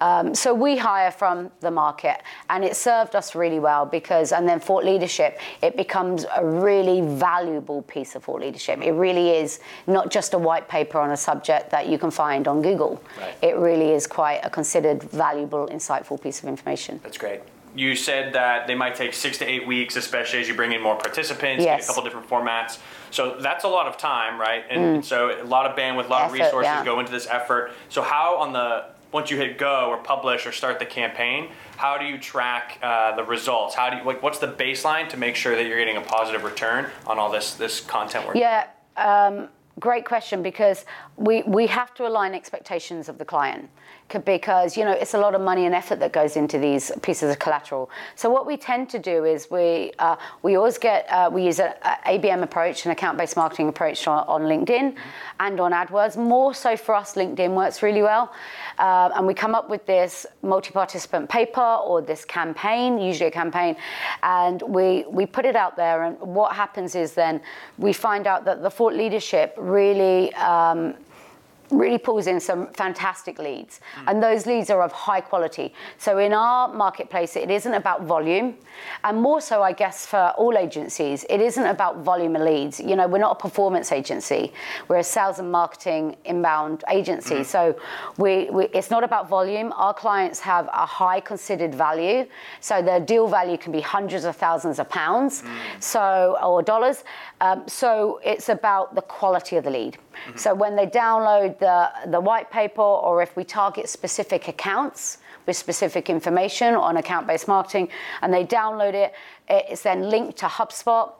Um, 0.00 0.34
so 0.34 0.52
we 0.52 0.76
hire 0.76 1.10
from 1.10 1.50
the 1.60 1.70
market, 1.70 2.22
and 2.50 2.64
it 2.64 2.76
served 2.76 3.14
us 3.14 3.34
really 3.34 3.58
well 3.58 3.86
because, 3.86 4.32
and 4.32 4.48
then 4.48 4.60
thought 4.60 4.84
leadership, 4.84 5.38
it 5.62 5.76
becomes 5.76 6.26
a 6.36 6.44
really 6.44 7.00
valuable 7.00 7.82
piece 7.82 8.14
of 8.14 8.24
thought 8.24 8.40
leadership. 8.40 8.80
It 8.82 8.92
really 8.92 9.30
is 9.30 9.60
not 9.86 10.10
just 10.10 10.34
a 10.34 10.38
white 10.38 10.68
paper 10.68 10.98
on 10.98 11.10
a 11.10 11.16
subject 11.16 11.70
that 11.70 11.88
you 11.88 11.98
can 11.98 12.10
find 12.10 12.48
on 12.48 12.62
Google. 12.62 13.02
Right. 13.18 13.34
It 13.42 13.56
really 13.56 13.92
is 13.92 14.06
quite 14.06 14.40
a 14.42 14.50
considered, 14.50 15.02
valuable, 15.02 15.68
insightful 15.68 16.20
piece 16.20 16.42
of 16.42 16.48
information. 16.48 17.00
That's 17.02 17.18
great. 17.18 17.40
You 17.74 17.96
said 17.96 18.32
that 18.34 18.66
they 18.66 18.74
might 18.74 18.94
take 18.94 19.14
six 19.14 19.38
to 19.38 19.44
eight 19.44 19.66
weeks, 19.66 19.96
especially 19.96 20.40
as 20.40 20.48
you 20.48 20.54
bring 20.54 20.72
in 20.72 20.80
more 20.80 20.96
participants, 20.96 21.64
get 21.64 21.82
a 21.82 21.86
couple 21.86 22.02
different 22.04 22.28
formats. 22.28 22.78
So 23.10 23.36
that's 23.40 23.64
a 23.64 23.68
lot 23.68 23.86
of 23.86 23.96
time, 23.96 24.40
right? 24.40 24.64
And 24.70 25.04
so 25.04 25.40
a 25.40 25.44
lot 25.44 25.66
of 25.66 25.76
bandwidth, 25.76 26.06
a 26.06 26.08
lot 26.08 26.22
of 26.24 26.30
Mm. 26.30 26.40
Resources 26.44 26.66
yeah. 26.66 26.84
go 26.84 27.00
into 27.00 27.12
this 27.12 27.26
effort. 27.28 27.72
So 27.88 28.02
how 28.02 28.36
on 28.36 28.52
the 28.52 28.86
once 29.12 29.30
you 29.30 29.36
hit 29.36 29.58
go 29.58 29.86
or 29.90 29.96
publish 29.98 30.44
or 30.44 30.50
start 30.50 30.80
the 30.80 30.86
campaign, 30.86 31.48
how 31.76 31.96
do 31.96 32.04
you 32.04 32.18
track 32.18 32.78
uh, 32.82 33.14
the 33.14 33.22
results? 33.22 33.74
How 33.74 33.88
do 33.90 33.96
you 33.98 34.04
like 34.04 34.22
what's 34.22 34.38
the 34.38 34.48
baseline 34.48 35.08
to 35.10 35.16
make 35.16 35.36
sure 35.36 35.54
that 35.54 35.66
you're 35.66 35.78
getting 35.78 35.96
a 35.96 36.00
positive 36.00 36.42
return 36.42 36.86
on 37.06 37.18
all 37.18 37.30
this 37.30 37.54
this 37.54 37.80
content 37.80 38.26
work? 38.26 38.36
Yeah, 38.36 38.66
um, 38.96 39.48
great 39.80 40.04
question 40.04 40.42
because 40.42 40.84
we, 41.16 41.42
we 41.42 41.66
have 41.66 41.94
to 41.94 42.06
align 42.06 42.34
expectations 42.34 43.08
of 43.08 43.18
the 43.18 43.24
client 43.24 43.68
because 44.24 44.76
you 44.76 44.84
know 44.84 44.92
it's 44.92 45.14
a 45.14 45.18
lot 45.18 45.34
of 45.34 45.40
money 45.40 45.66
and 45.66 45.74
effort 45.74 45.98
that 46.00 46.12
goes 46.12 46.36
into 46.36 46.58
these 46.58 46.92
pieces 47.02 47.30
of 47.30 47.38
collateral. 47.38 47.90
So 48.14 48.30
what 48.30 48.46
we 48.46 48.56
tend 48.56 48.88
to 48.90 48.98
do 48.98 49.24
is 49.24 49.50
we 49.50 49.92
uh, 49.98 50.16
we 50.42 50.56
always 50.56 50.78
get 50.78 51.06
uh, 51.10 51.30
we 51.32 51.44
use 51.44 51.58
an 51.58 51.72
ABM 52.06 52.42
approach, 52.42 52.84
an 52.84 52.92
account-based 52.92 53.36
marketing 53.36 53.68
approach 53.68 54.06
on, 54.06 54.24
on 54.28 54.42
LinkedIn 54.42 54.96
and 55.40 55.60
on 55.60 55.72
AdWords. 55.72 56.16
More 56.16 56.54
so 56.54 56.76
for 56.76 56.94
us, 56.94 57.14
LinkedIn 57.14 57.54
works 57.54 57.82
really 57.82 58.02
well, 58.02 58.32
uh, 58.78 59.10
and 59.14 59.26
we 59.26 59.34
come 59.34 59.54
up 59.54 59.68
with 59.68 59.84
this 59.86 60.26
multi-participant 60.42 61.28
paper 61.28 61.60
or 61.60 62.00
this 62.02 62.24
campaign, 62.24 62.98
usually 62.98 63.28
a 63.28 63.32
campaign, 63.32 63.76
and 64.22 64.62
we 64.62 65.04
we 65.08 65.26
put 65.26 65.44
it 65.44 65.56
out 65.56 65.76
there. 65.76 66.04
And 66.04 66.18
what 66.20 66.54
happens 66.54 66.94
is 66.94 67.14
then 67.14 67.40
we 67.78 67.92
find 67.92 68.26
out 68.26 68.44
that 68.44 68.62
the 68.62 68.70
thought 68.70 68.94
leadership 68.94 69.54
really. 69.58 70.32
Um, 70.34 70.94
really 71.78 71.98
pulls 71.98 72.26
in 72.26 72.40
some 72.40 72.68
fantastic 72.72 73.38
leads. 73.38 73.80
Mm. 73.96 74.04
And 74.08 74.22
those 74.22 74.46
leads 74.46 74.70
are 74.70 74.82
of 74.82 74.92
high 74.92 75.20
quality. 75.20 75.74
So 75.98 76.18
in 76.18 76.32
our 76.32 76.72
marketplace 76.72 77.36
it 77.36 77.50
isn't 77.50 77.74
about 77.74 78.04
volume. 78.04 78.54
And 79.04 79.20
more 79.20 79.40
so 79.40 79.62
i 79.62 79.72
guess 79.72 80.06
for 80.06 80.32
all 80.36 80.56
agencies 80.58 81.24
it 81.30 81.40
isn't 81.40 81.66
about 81.66 81.98
volume 81.98 82.36
of 82.36 82.42
leads. 82.42 82.80
You 82.80 82.96
know 82.96 83.06
we're 83.06 83.18
not 83.18 83.32
a 83.32 83.40
performance 83.40 83.92
agency. 83.92 84.52
We're 84.88 84.98
a 84.98 85.04
sales 85.04 85.38
and 85.38 85.50
marketing 85.50 86.16
inbound 86.24 86.84
agency. 86.90 87.36
Mm. 87.36 87.46
So 87.46 87.76
we, 88.18 88.50
we 88.50 88.64
it's 88.68 88.90
not 88.90 89.04
about 89.04 89.28
volume. 89.28 89.72
Our 89.76 89.94
clients 89.94 90.40
have 90.40 90.66
a 90.68 90.86
high 90.86 91.20
considered 91.20 91.74
value. 91.74 92.26
So 92.60 92.82
their 92.82 93.00
deal 93.00 93.26
value 93.26 93.56
can 93.56 93.72
be 93.72 93.80
hundreds 93.80 94.24
of 94.24 94.36
thousands 94.36 94.78
of 94.78 94.88
pounds 94.88 95.42
mm. 95.42 95.48
so 95.80 96.36
or 96.42 96.62
dollars. 96.62 97.04
Um, 97.40 97.64
so 97.66 98.20
it's 98.24 98.48
about 98.48 98.94
the 98.94 99.02
quality 99.02 99.56
of 99.56 99.64
the 99.64 99.70
lead 99.70 99.98
so 100.36 100.54
when 100.54 100.76
they 100.76 100.86
download 100.86 101.58
the, 101.58 101.90
the 102.10 102.20
white 102.20 102.50
paper 102.50 102.82
or 102.82 103.22
if 103.22 103.36
we 103.36 103.44
target 103.44 103.88
specific 103.88 104.48
accounts 104.48 105.18
with 105.46 105.56
specific 105.56 106.08
information 106.08 106.74
on 106.74 106.96
account-based 106.96 107.48
marketing 107.48 107.88
and 108.22 108.32
they 108.32 108.44
download 108.44 108.94
it, 108.94 109.14
it's 109.48 109.82
then 109.82 110.08
linked 110.08 110.38
to 110.38 110.46
HubSpot. 110.46 111.12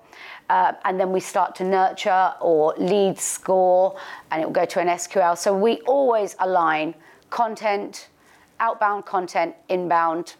Uh, 0.48 0.72
and 0.84 1.00
then 1.00 1.10
we 1.10 1.20
start 1.20 1.54
to 1.56 1.64
nurture 1.64 2.32
or 2.40 2.74
lead 2.78 3.18
score 3.18 3.98
and 4.30 4.42
it 4.42 4.44
will 4.44 4.52
go 4.52 4.64
to 4.64 4.80
an 4.80 4.88
SQL. 4.88 5.36
So 5.36 5.56
we 5.56 5.80
always 5.82 6.36
align 6.38 6.94
content, 7.30 8.08
outbound 8.60 9.06
content, 9.06 9.54
inbound, 9.68 10.34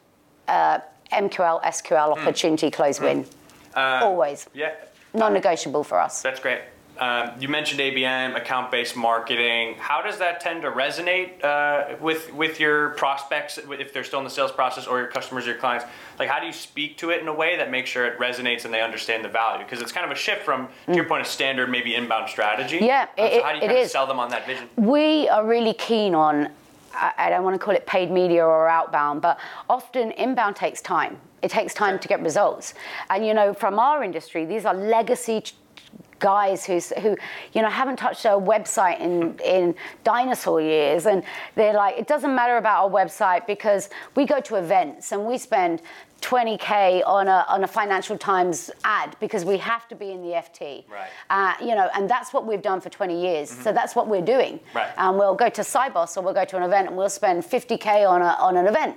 uh, 0.48 0.78
MQL, 1.12 1.62
SQL, 1.62 2.16
opportunity, 2.18 2.70
close 2.70 3.00
win. 3.00 3.26
always. 3.74 4.48
Yeah, 4.54 4.72
Non-negotiable 5.14 5.84
for 5.84 6.00
us. 6.00 6.22
That's 6.22 6.40
great. 6.40 6.60
Um, 6.98 7.30
you 7.40 7.48
mentioned 7.48 7.80
ABM, 7.80 8.36
account-based 8.36 8.94
marketing. 8.94 9.74
How 9.78 10.00
does 10.00 10.18
that 10.18 10.40
tend 10.40 10.62
to 10.62 10.70
resonate 10.70 11.42
uh, 11.42 11.96
with 12.00 12.32
with 12.32 12.60
your 12.60 12.90
prospects 12.90 13.58
if 13.58 13.92
they're 13.92 14.04
still 14.04 14.20
in 14.20 14.24
the 14.24 14.30
sales 14.30 14.52
process, 14.52 14.86
or 14.86 14.98
your 14.98 15.08
customers, 15.08 15.44
your 15.46 15.56
clients? 15.56 15.84
Like, 16.18 16.28
how 16.28 16.38
do 16.38 16.46
you 16.46 16.52
speak 16.52 16.96
to 16.98 17.10
it 17.10 17.20
in 17.20 17.26
a 17.28 17.34
way 17.34 17.56
that 17.56 17.70
makes 17.70 17.90
sure 17.90 18.06
it 18.06 18.18
resonates 18.18 18.64
and 18.64 18.72
they 18.72 18.80
understand 18.80 19.24
the 19.24 19.28
value? 19.28 19.64
Because 19.64 19.80
it's 19.80 19.90
kind 19.92 20.06
of 20.06 20.12
a 20.12 20.18
shift 20.18 20.42
from, 20.42 20.68
to 20.86 20.94
your 20.94 21.04
point, 21.04 21.20
of 21.20 21.26
standard 21.26 21.68
maybe 21.68 21.94
inbound 21.96 22.28
strategy. 22.30 22.78
Mm. 22.78 22.86
Yeah, 22.86 23.06
Uh, 23.18 23.30
so 23.30 23.42
how 23.42 23.50
do 23.52 23.58
you 23.58 23.64
it 23.64 23.66
kind 23.66 23.72
of 23.72 23.76
is. 23.78 23.90
sell 23.92 24.06
them 24.06 24.20
on 24.20 24.30
that 24.30 24.46
vision? 24.46 24.68
we 24.76 25.28
are 25.28 25.44
really 25.46 25.74
keen 25.74 26.14
on 26.14 26.48
I 26.96 27.28
don't 27.28 27.42
want 27.42 27.54
to 27.54 27.58
call 27.58 27.74
it 27.74 27.86
paid 27.86 28.10
media 28.12 28.44
or 28.46 28.68
outbound, 28.68 29.20
but 29.20 29.40
often 29.68 30.12
inbound 30.12 30.54
takes 30.54 30.80
time. 30.80 31.18
It 31.42 31.50
takes 31.50 31.74
time 31.74 31.98
to 31.98 32.06
get 32.06 32.22
results. 32.22 32.74
And 33.10 33.26
you 33.26 33.34
know, 33.34 33.52
from 33.52 33.80
our 33.80 34.04
industry, 34.04 34.44
these 34.44 34.64
are 34.64 34.74
legacy 34.74 35.42
guys 36.20 36.64
who's, 36.64 36.90
who 37.02 37.16
you 37.52 37.60
know 37.60 37.68
haven't 37.68 37.96
touched 37.96 38.24
a 38.24 38.28
website 38.28 38.98
in 39.00 39.38
in 39.44 39.74
dinosaur 40.04 40.60
years 40.60 41.04
and 41.06 41.22
they're 41.54 41.74
like 41.74 41.98
it 41.98 42.06
doesn't 42.06 42.34
matter 42.34 42.56
about 42.56 42.84
our 42.84 42.90
website 42.90 43.46
because 43.46 43.90
we 44.14 44.24
go 44.24 44.40
to 44.40 44.54
events 44.54 45.12
and 45.12 45.26
we 45.26 45.36
spend 45.36 45.82
20k 46.22 47.02
on 47.06 47.28
a 47.28 47.44
on 47.48 47.62
a 47.64 47.66
financial 47.66 48.16
times 48.16 48.70
ad 48.84 49.14
because 49.20 49.44
we 49.44 49.58
have 49.58 49.86
to 49.88 49.94
be 49.94 50.10
in 50.12 50.22
the 50.22 50.30
ft 50.30 50.84
Right. 50.88 51.08
uh, 51.28 51.52
you 51.60 51.74
know 51.74 51.90
and 51.94 52.08
that's 52.08 52.32
what 52.32 52.46
we've 52.46 52.62
done 52.62 52.80
for 52.80 52.88
20 52.88 53.20
years 53.20 53.50
so 53.50 53.72
that's 53.72 53.94
what 53.94 54.08
we're 54.08 54.22
doing 54.22 54.54
Mm-hmm. 54.58 54.78
Right. 54.78 54.90
and 54.96 55.18
we'll 55.18 55.34
go 55.34 55.48
to 55.50 55.60
Sibos 55.60 56.16
or 56.16 56.22
we'll 56.22 56.32
go 56.34 56.44
to 56.46 56.56
an 56.56 56.62
event 56.62 56.88
and 56.88 56.96
we'll 56.96 57.10
spend 57.10 57.42
50k 57.44 58.08
on, 58.08 58.22
a, 58.22 58.36
on 58.40 58.56
an 58.56 58.66
event. 58.66 58.96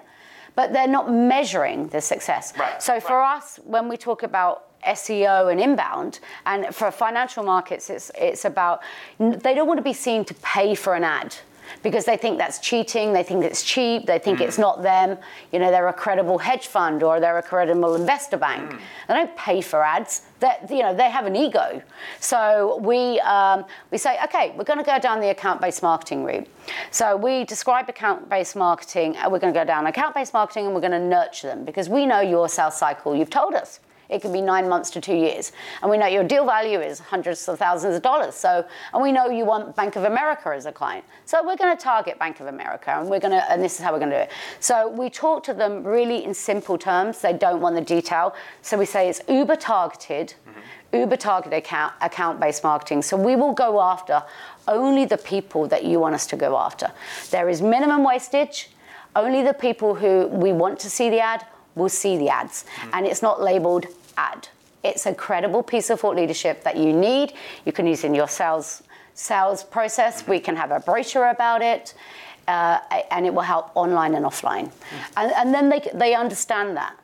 But 0.55 0.73
they're 0.73 0.87
not 0.87 1.11
measuring 1.11 1.87
the 1.89 2.01
success. 2.01 2.53
Right, 2.57 2.81
So 2.81 2.99
for 2.99 3.17
right. 3.17 3.37
us, 3.37 3.59
when 3.63 3.87
we 3.89 3.95
talk 3.97 4.23
about 4.23 4.63
SEO 4.87 5.51
and 5.51 5.59
inbound, 5.59 6.19
and 6.45 6.73
for 6.73 6.91
financial 6.91 7.43
markets, 7.43 7.89
it's, 7.89 8.11
it's 8.15 8.45
about 8.45 8.81
they 9.19 9.53
don't 9.53 9.67
want 9.67 9.77
to 9.77 9.83
be 9.83 9.93
seen 9.93 10.25
to 10.25 10.33
pay 10.35 10.75
for 10.75 10.95
an 10.95 11.03
ad 11.03 11.35
because 11.83 12.05
they 12.05 12.17
think 12.17 12.37
that's 12.37 12.59
cheating, 12.59 13.13
they 13.13 13.23
think 13.23 13.43
it's 13.43 13.63
cheap, 13.63 14.05
they 14.05 14.19
think 14.19 14.41
it's 14.41 14.57
mm. 14.57 14.61
not 14.61 14.81
them. 14.83 15.17
You 15.51 15.59
know, 15.59 15.71
they're 15.71 15.87
a 15.87 15.93
credible 15.93 16.37
hedge 16.37 16.67
fund 16.67 17.03
or 17.03 17.19
they're 17.19 17.37
a 17.37 17.43
credible 17.43 17.95
investor 17.95 18.37
bank. 18.37 18.71
Mm. 18.71 18.79
They 19.07 19.13
don't 19.13 19.35
pay 19.35 19.61
for 19.61 19.83
ads. 19.83 20.23
That 20.39 20.69
you 20.69 20.83
know, 20.83 20.95
they 20.95 21.09
have 21.09 21.25
an 21.25 21.35
ego. 21.35 21.81
So 22.19 22.79
we 22.81 23.19
um, 23.21 23.65
we 23.91 23.97
say, 23.97 24.17
okay, 24.25 24.53
we're 24.55 24.63
going 24.63 24.79
to 24.79 24.85
go 24.85 24.99
down 24.99 25.19
the 25.19 25.29
account-based 25.29 25.81
marketing 25.81 26.23
route. 26.23 26.47
So 26.91 27.15
we 27.15 27.43
describe 27.43 27.89
account-based 27.89 28.55
marketing. 28.55 29.15
And 29.17 29.31
we're 29.31 29.39
going 29.39 29.53
to 29.53 29.59
go 29.59 29.65
down 29.65 29.87
account-based 29.87 30.33
marketing, 30.33 30.65
and 30.65 30.75
we're 30.75 30.81
going 30.81 30.91
to 30.91 30.99
nurture 30.99 31.47
them 31.47 31.65
because 31.65 31.89
we 31.89 32.05
know 32.05 32.21
your 32.21 32.49
sales 32.49 32.77
cycle. 32.77 33.15
You've 33.15 33.29
told 33.29 33.53
us. 33.53 33.79
It 34.09 34.21
could 34.21 34.31
be 34.31 34.41
nine 34.41 34.69
months 34.69 34.89
to 34.91 35.01
two 35.01 35.15
years. 35.15 35.51
And 35.81 35.91
we 35.91 35.97
know 35.97 36.07
your 36.07 36.23
deal 36.23 36.45
value 36.45 36.79
is 36.79 36.99
hundreds 36.99 37.47
of 37.47 37.59
thousands 37.59 37.95
of 37.95 38.01
dollars. 38.01 38.35
So, 38.35 38.65
and 38.93 39.03
we 39.03 39.11
know 39.11 39.27
you 39.29 39.45
want 39.45 39.75
Bank 39.75 39.95
of 39.95 40.05
America 40.05 40.49
as 40.49 40.65
a 40.65 40.71
client. 40.71 41.03
So 41.25 41.45
we're 41.45 41.57
going 41.57 41.75
to 41.75 41.81
target 41.81 42.17
Bank 42.17 42.39
of 42.39 42.47
America 42.47 42.91
and 42.91 43.09
we're 43.09 43.19
going 43.19 43.31
to, 43.31 43.51
and 43.51 43.61
this 43.61 43.75
is 43.75 43.81
how 43.81 43.91
we're 43.91 43.99
going 43.99 44.11
to 44.11 44.17
do 44.17 44.21
it. 44.21 44.31
So 44.59 44.89
we 44.89 45.09
talk 45.09 45.43
to 45.43 45.53
them 45.53 45.83
really 45.83 46.23
in 46.23 46.33
simple 46.33 46.77
terms. 46.77 47.21
They 47.21 47.33
don't 47.33 47.59
want 47.59 47.75
the 47.75 47.81
detail. 47.81 48.33
So 48.61 48.77
we 48.77 48.85
say 48.85 49.09
it's 49.09 49.21
uber 49.27 49.57
targeted, 49.57 50.35
mm-hmm. 50.47 51.01
uber 51.01 51.17
targeted 51.17 51.57
account, 51.57 51.93
account-based 52.01 52.63
marketing. 52.63 53.01
So 53.01 53.17
we 53.17 53.35
will 53.35 53.53
go 53.53 53.81
after 53.81 54.23
only 54.67 55.05
the 55.05 55.17
people 55.17 55.67
that 55.67 55.83
you 55.83 55.99
want 55.99 56.15
us 56.15 56.27
to 56.27 56.37
go 56.37 56.57
after. 56.57 56.91
There 57.31 57.49
is 57.49 57.61
minimum 57.61 58.03
wastage. 58.03 58.69
Only 59.15 59.41
the 59.41 59.53
people 59.53 59.95
who 59.95 60.27
we 60.27 60.53
want 60.53 60.79
to 60.79 60.89
see 60.89 61.09
the 61.09 61.19
ad 61.19 61.45
will 61.77 61.89
see 61.89 62.17
the 62.17 62.29
ads. 62.29 62.65
And 62.93 63.05
it's 63.05 63.21
not 63.21 63.41
labeled 63.41 63.85
ad. 64.17 64.49
It's 64.83 65.05
a 65.05 65.13
credible 65.13 65.63
piece 65.63 65.89
of 65.89 65.99
thought 65.99 66.15
leadership 66.15 66.63
that 66.63 66.75
you 66.77 66.93
need. 66.93 67.33
You 67.65 67.71
can 67.71 67.85
use 67.87 68.03
in 68.03 68.13
your 68.15 68.27
sales 68.27 68.83
sales 69.13 69.63
process. 69.63 70.27
We 70.27 70.39
can 70.39 70.55
have 70.55 70.71
a 70.71 70.79
brochure 70.79 71.29
about 71.29 71.61
it. 71.61 71.93
Uh, 72.47 72.79
and 73.11 73.25
it 73.25 73.33
will 73.33 73.41
help 73.41 73.71
online 73.75 74.15
and 74.15 74.25
offline. 74.25 74.71
And, 75.17 75.31
and 75.33 75.53
then 75.53 75.69
they, 75.69 75.81
they 75.93 76.13
understand 76.15 76.77
that. 76.77 76.95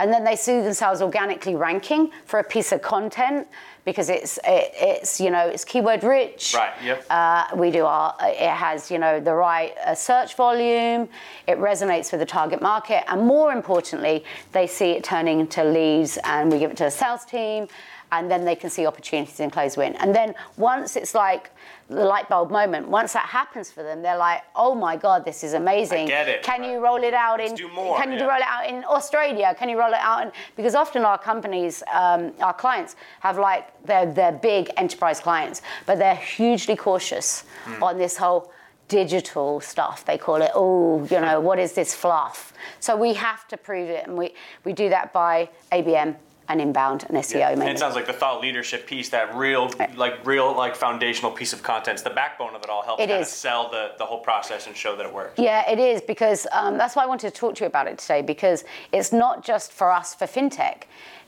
and 0.00 0.10
then 0.12 0.24
they 0.24 0.34
see 0.34 0.60
themselves 0.60 1.02
organically 1.02 1.54
ranking 1.54 2.10
for 2.24 2.40
a 2.40 2.44
piece 2.44 2.72
of 2.72 2.80
content 2.80 3.46
because 3.84 4.08
it's 4.08 4.38
it, 4.44 4.72
it's 4.74 5.20
you 5.20 5.30
know 5.30 5.46
it's 5.46 5.64
keyword 5.64 6.04
rich. 6.04 6.54
Right. 6.56 6.72
Yep. 6.82 7.06
Uh, 7.10 7.46
we 7.56 7.70
do 7.70 7.84
our 7.84 8.14
it 8.20 8.50
has 8.50 8.90
you 8.90 8.98
know 8.98 9.20
the 9.20 9.34
right 9.34 9.74
uh, 9.84 9.94
search 9.94 10.34
volume. 10.34 11.08
It 11.46 11.58
resonates 11.58 12.12
with 12.12 12.20
the 12.20 12.26
target 12.26 12.60
market, 12.62 13.04
and 13.10 13.26
more 13.26 13.52
importantly, 13.52 14.24
they 14.52 14.66
see 14.66 14.90
it 14.92 15.04
turning 15.04 15.40
into 15.40 15.64
leads, 15.64 16.18
and 16.24 16.50
we 16.50 16.58
give 16.58 16.70
it 16.70 16.76
to 16.78 16.84
the 16.84 16.90
sales 16.90 17.24
team, 17.24 17.68
and 18.12 18.30
then 18.30 18.44
they 18.44 18.56
can 18.56 18.70
see 18.70 18.86
opportunities 18.86 19.40
and 19.40 19.52
close 19.52 19.76
win. 19.76 19.94
And 19.96 20.14
then 20.14 20.34
once 20.56 20.96
it's 20.96 21.14
like 21.14 21.50
the 21.88 22.04
light 22.04 22.28
bulb 22.28 22.50
moment, 22.50 22.88
once 22.88 23.12
that 23.12 23.26
happens 23.26 23.70
for 23.70 23.82
them, 23.82 24.02
they're 24.02 24.16
like, 24.16 24.42
oh 24.54 24.74
my 24.74 24.96
God, 24.96 25.24
this 25.24 25.42
is 25.44 25.54
amazing. 25.54 26.04
I 26.04 26.08
get 26.08 26.28
it. 26.28 26.42
Can 26.42 26.62
you 26.64 26.78
roll 26.78 27.02
it 27.02 27.14
out 27.14 27.40
in, 27.40 27.56
more, 27.74 27.98
can 27.98 28.12
you 28.12 28.18
yeah. 28.18 28.26
roll 28.26 28.36
it 28.38 28.46
out 28.46 28.68
in 28.68 28.84
Australia? 28.84 29.54
Can 29.58 29.68
you 29.68 29.78
roll 29.78 29.92
it 29.92 30.00
out 30.00 30.22
in, 30.22 30.32
because 30.56 30.74
often 30.74 31.04
our 31.04 31.18
companies, 31.18 31.82
um, 31.92 32.32
our 32.40 32.54
clients 32.54 32.96
have 33.20 33.38
like, 33.38 33.68
they're, 33.84 34.12
they're 34.12 34.32
big 34.32 34.70
enterprise 34.76 35.20
clients, 35.20 35.62
but 35.86 35.98
they're 35.98 36.14
hugely 36.14 36.76
cautious 36.76 37.44
Hmm. 37.64 37.82
on 37.82 37.98
this 37.98 38.16
whole 38.16 38.52
digital 38.88 39.60
stuff. 39.60 40.04
They 40.04 40.18
call 40.18 40.42
it, 40.42 40.50
oh, 40.54 41.04
you 41.10 41.20
know, 41.20 41.40
what 41.40 41.58
is 41.58 41.72
this 41.74 41.94
fluff? 41.94 42.52
So 42.80 42.96
we 42.96 43.14
have 43.14 43.46
to 43.48 43.56
prove 43.56 43.88
it, 43.90 44.06
and 44.06 44.16
we, 44.16 44.34
we 44.64 44.72
do 44.72 44.88
that 44.88 45.12
by 45.12 45.50
ABM 45.70 46.16
and 46.50 46.60
inbound 46.60 47.04
and 47.08 47.16
SEO 47.18 47.52
And 47.52 47.62
it 47.62 47.78
sounds 47.78 47.94
like 47.94 48.06
the 48.06 48.12
thought 48.12 48.40
leadership 48.40 48.84
piece, 48.86 49.08
that 49.10 49.34
real, 49.36 49.70
like 49.94 50.26
real, 50.26 50.54
like 50.56 50.74
foundational 50.74 51.30
piece 51.30 51.52
of 51.52 51.62
content, 51.62 51.96
is 51.98 52.02
the 52.02 52.10
backbone 52.10 52.56
of 52.56 52.62
it 52.62 52.68
all. 52.68 52.82
Helps 52.82 53.02
It 53.02 53.06
kind 53.08 53.22
of 53.22 53.28
sell 53.28 53.70
the, 53.70 53.92
the 53.98 54.04
whole 54.04 54.18
process 54.18 54.66
and 54.66 54.76
show 54.76 54.96
that 54.96 55.06
it 55.06 55.14
works. 55.14 55.38
Yeah, 55.38 55.70
it 55.70 55.78
is 55.78 56.02
because 56.02 56.48
um, 56.50 56.76
that's 56.76 56.96
why 56.96 57.04
I 57.04 57.06
wanted 57.06 57.32
to 57.32 57.40
talk 57.40 57.54
to 57.56 57.60
you 57.64 57.68
about 57.68 57.86
it 57.86 57.98
today 57.98 58.20
because 58.20 58.64
it's 58.92 59.12
not 59.12 59.44
just 59.44 59.72
for 59.72 59.92
us 59.92 60.12
for 60.14 60.26
fintech. 60.26 60.82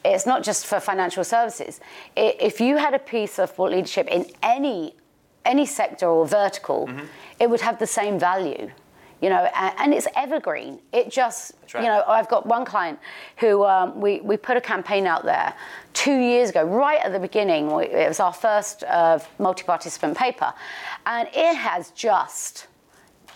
It's 0.05 0.27
not 0.27 0.43
just 0.43 0.67
for 0.67 0.81
financial 0.81 1.23
services. 1.23 1.81
I- 2.17 2.37
If 2.41 2.61
you 2.61 2.77
had 2.79 2.93
a 2.95 2.99
piece 2.99 3.39
of 3.39 3.51
thought 3.53 3.71
leadership 3.71 4.09
in 4.09 4.27
any 4.43 4.97
any 5.45 5.67
sector 5.67 6.07
or 6.07 6.25
vertical, 6.25 6.89
it 7.41 7.51
would 7.51 7.61
have 7.61 7.79
the 7.81 7.87
same 7.87 8.17
value. 8.17 8.71
You 9.23 9.31
know, 9.31 9.49
and, 9.55 9.75
and 9.79 9.95
it's 9.95 10.09
evergreen. 10.17 10.81
It 10.93 11.09
just, 11.09 11.53
right. 11.73 11.85
you 11.85 11.89
know, 11.89 12.03
I've 12.09 12.29
got 12.29 12.45
one 12.45 12.65
client 12.65 12.99
who 13.37 13.65
um, 13.65 14.01
we, 14.01 14.21
we 14.21 14.37
put 14.37 14.57
a 14.57 14.61
campaign 14.61 15.07
out 15.07 15.25
there 15.25 15.55
two 15.93 16.19
years 16.19 16.51
ago, 16.51 16.65
right 16.65 17.01
at 17.05 17.13
the 17.13 17.21
beginning. 17.21 17.73
We- 17.73 17.85
It 17.87 18.09
was 18.09 18.19
our 18.19 18.33
first 18.33 18.83
uh, 18.83 19.21
multi 19.39 19.63
participant 19.63 20.19
paper. 20.19 20.53
And 21.07 21.29
it 21.33 21.55
has 21.55 21.91
just, 21.93 22.67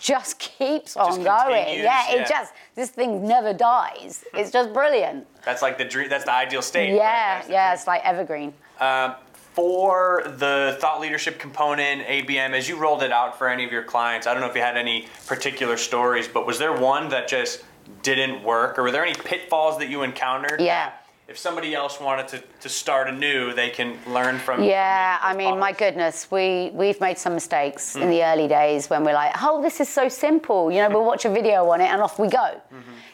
just 0.01 0.39
keeps 0.57 0.97
on 0.97 1.23
going. 1.23 1.79
Yeah, 1.79 2.11
it 2.11 2.19
yeah. 2.19 2.27
just, 2.27 2.53
this 2.75 2.89
thing 2.89 3.25
never 3.25 3.53
dies. 3.53 4.25
It's 4.33 4.51
just 4.51 4.73
brilliant. 4.73 5.25
That's 5.45 5.61
like 5.61 5.77
the 5.77 5.85
dream. 5.85 6.09
That's 6.09 6.25
the 6.25 6.33
ideal 6.33 6.61
state. 6.61 6.93
Yeah, 6.95 7.43
the 7.43 7.51
yeah, 7.53 7.69
dream. 7.69 7.73
it's 7.75 7.87
like 7.87 8.01
evergreen. 8.03 8.53
Um, 8.81 9.15
for 9.57 10.21
the 10.37 10.77
thought 10.79 11.01
leadership 11.01 11.39
component, 11.39 12.05
ABM, 12.05 12.51
as 12.51 12.69
you 12.69 12.77
rolled 12.77 13.01
it 13.01 13.11
out 13.11 13.39
for 13.39 13.49
any 13.49 13.65
of 13.65 13.71
your 13.71 13.81
clients, 13.81 14.27
I 14.27 14.33
don't 14.33 14.41
know 14.41 14.47
if 14.47 14.55
you 14.55 14.61
had 14.61 14.77
any 14.77 15.07
particular 15.25 15.77
stories, 15.77 16.27
but 16.27 16.45
was 16.45 16.59
there 16.59 16.79
one 16.79 17.09
that 17.09 17.27
just 17.27 17.65
didn't 18.03 18.43
work, 18.43 18.77
or 18.77 18.83
were 18.83 18.91
there 18.91 19.03
any 19.03 19.15
pitfalls 19.15 19.79
that 19.79 19.89
you 19.89 20.03
encountered? 20.03 20.61
Yeah. 20.61 20.91
If 21.27 21.37
somebody 21.37 21.75
else 21.75 21.99
wanted 21.99 22.29
to, 22.29 22.43
to 22.61 22.69
start 22.69 23.09
anew, 23.09 23.53
they 23.53 23.69
can 23.69 23.97
learn 24.07 24.39
from. 24.39 24.63
You. 24.63 24.69
Yeah, 24.69 25.17
I 25.21 25.35
mean, 25.35 25.59
my 25.59 25.73
goodness, 25.73 26.31
we 26.31 26.71
we've 26.73 27.01
made 27.01 27.17
some 27.17 27.33
mistakes 27.33 27.97
in 27.97 28.09
the 28.09 28.23
early 28.23 28.47
days 28.47 28.89
when 28.89 29.03
we're 29.03 29.13
like, 29.13 29.33
oh, 29.43 29.61
this 29.61 29.81
is 29.81 29.89
so 29.89 30.07
simple. 30.07 30.71
You 30.71 30.83
know, 30.83 30.89
we'll 30.89 31.05
watch 31.05 31.25
a 31.25 31.29
video 31.29 31.69
on 31.69 31.81
it 31.81 31.87
and 31.87 32.01
off 32.01 32.17
we 32.17 32.29
go. 32.29 32.61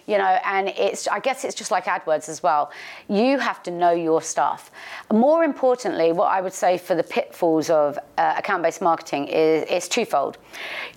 You 0.06 0.20
know, 0.20 0.38
and 0.46 0.70
it's 0.70 1.08
I 1.08 1.20
guess 1.22 1.44
it's 1.44 1.56
just 1.56 1.72
like 1.72 1.86
AdWords 1.86 2.30
as 2.30 2.44
well. 2.44 2.72
You 3.10 3.40
have 3.40 3.64
to 3.64 3.72
know 3.72 3.94
your 3.94 4.22
stuff. 4.22 4.70
More 5.12 5.44
importantly, 5.44 6.12
what 6.12 6.28
I 6.28 6.40
would 6.42 6.54
say 6.54 6.78
for 6.78 6.94
the 6.94 7.04
pitfalls 7.04 7.72
of 7.72 7.98
uh, 8.20 8.36
account-based 8.38 8.82
marketing 8.82 9.28
is 9.30 9.64
is 9.72 9.88
twofold. 9.88 10.38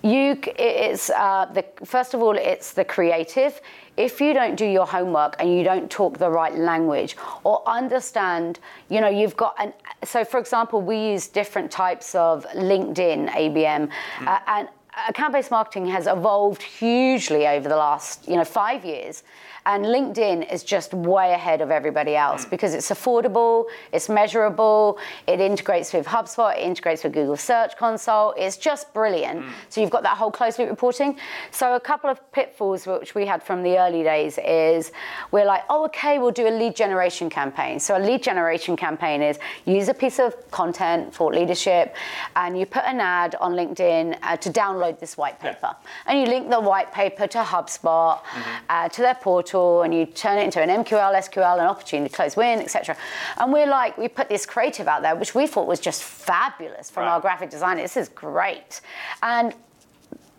You, 0.03 0.39
it's 0.59 1.09
uh, 1.09 1.47
the 1.51 1.65
first 1.83 2.13
of 2.13 2.21
all, 2.21 2.37
it's 2.37 2.73
the 2.73 2.85
creative 2.85 3.59
if 3.97 4.21
you 4.21 4.33
don't 4.33 4.55
do 4.55 4.65
your 4.65 4.85
homework 4.85 5.35
and 5.39 5.51
you 5.51 5.63
don't 5.63 5.89
talk 5.89 6.17
the 6.19 6.29
right 6.29 6.55
language 6.55 7.17
or 7.43 7.61
understand, 7.67 8.59
you 8.89 9.01
know, 9.01 9.09
you've 9.09 9.35
got 9.35 9.55
an. 9.59 9.73
So, 10.03 10.23
for 10.23 10.39
example, 10.39 10.81
we 10.81 11.11
use 11.11 11.27
different 11.27 11.71
types 11.71 12.13
of 12.15 12.45
LinkedIn 12.55 13.29
ABM, 13.29 13.89
uh, 14.25 14.39
and 14.47 14.69
account-based 15.09 15.51
marketing 15.51 15.87
has 15.87 16.07
evolved 16.07 16.61
hugely 16.61 17.47
over 17.47 17.67
the 17.67 17.75
last, 17.75 18.27
you 18.27 18.35
know, 18.35 18.45
five 18.45 18.85
years. 18.85 19.23
And 19.67 19.83
LinkedIn 19.83 20.51
is 20.51 20.63
just 20.63 20.93
way 20.93 21.33
ahead 21.33 21.59
of 21.59 21.71
everybody 21.71 22.15
else 22.15 22.45
because 22.45 22.73
it's 22.73 22.89
affordable, 22.89 23.65
it's 23.91 24.07
measurable, 24.07 24.97
it 25.27 25.41
integrates 25.41 25.91
with 25.91 26.07
HubSpot, 26.07 26.57
it 26.57 26.61
integrates 26.61 27.03
with 27.03 27.11
Google 27.11 27.35
Search 27.35 27.75
Console. 27.75 28.33
It's 28.37 28.55
just 28.55 28.93
brilliant. 28.93 29.43
So 29.67 29.81
you've 29.81 29.89
got 29.89 30.03
that 30.03 30.17
whole 30.17 30.31
closed 30.31 30.57
loop 30.57 30.69
reporting. 30.69 31.17
So 31.51 31.75
a 31.75 31.81
couple 31.81 32.09
of 32.09 32.31
pitfalls 32.31 32.87
which 32.87 33.13
we 33.13 33.25
had 33.25 33.43
from 33.43 33.61
the 33.61 33.77
early 33.77 34.03
days 34.03 34.39
is 34.41 34.93
we're 35.31 35.45
like, 35.45 35.63
oh, 35.69 35.83
okay, 35.87 36.17
we'll 36.17 36.31
do 36.31 36.47
a 36.47 36.55
lead 36.61 36.73
generation 36.73 37.29
campaign. 37.29 37.77
So 37.81 37.97
a 37.97 37.99
lead 37.99 38.23
generation 38.23 38.77
campaign 38.77 39.21
is 39.21 39.37
use 39.65 39.89
a 39.89 39.93
piece 39.93 40.17
of 40.17 40.49
content, 40.49 41.13
thought 41.13 41.33
leadership, 41.33 41.93
and 42.37 42.57
you 42.57 42.65
put 42.65 42.85
an 42.85 43.01
ad 43.01 43.35
on 43.41 43.51
LinkedIn 43.51 44.17
uh, 44.23 44.37
to 44.37 44.49
download 44.49 44.97
this 44.99 45.17
white 45.17 45.41
paper. 45.41 45.75
And 46.05 46.17
you 46.21 46.25
link 46.25 46.49
the 46.49 46.61
white 46.61 46.93
paper 46.93 47.27
to 47.27 47.39
HubSpot, 47.39 48.21
uh, 48.69 48.87
to 48.87 49.01
their 49.01 49.15
portal, 49.15 49.56
and 49.83 49.93
you 49.93 50.05
turn 50.05 50.37
it 50.37 50.43
into 50.43 50.61
an 50.61 50.69
MQL, 50.83 51.13
SQL, 51.15 51.59
an 51.59 51.67
opportunity 51.67 52.09
to 52.09 52.15
close 52.15 52.35
win, 52.35 52.59
etc. 52.59 52.95
And 53.37 53.51
we're 53.53 53.67
like, 53.67 53.97
we 53.97 54.07
put 54.07 54.29
this 54.29 54.45
creative 54.45 54.87
out 54.87 55.01
there, 55.01 55.15
which 55.15 55.33
we 55.35 55.47
thought 55.47 55.67
was 55.67 55.79
just 55.79 56.03
fabulous 56.03 56.89
from 56.89 57.03
Right. 57.03 57.11
our 57.13 57.19
graphic 57.21 57.49
designer. 57.49 57.81
This 57.81 57.97
is 57.97 58.09
great. 58.09 58.81
And 59.21 59.53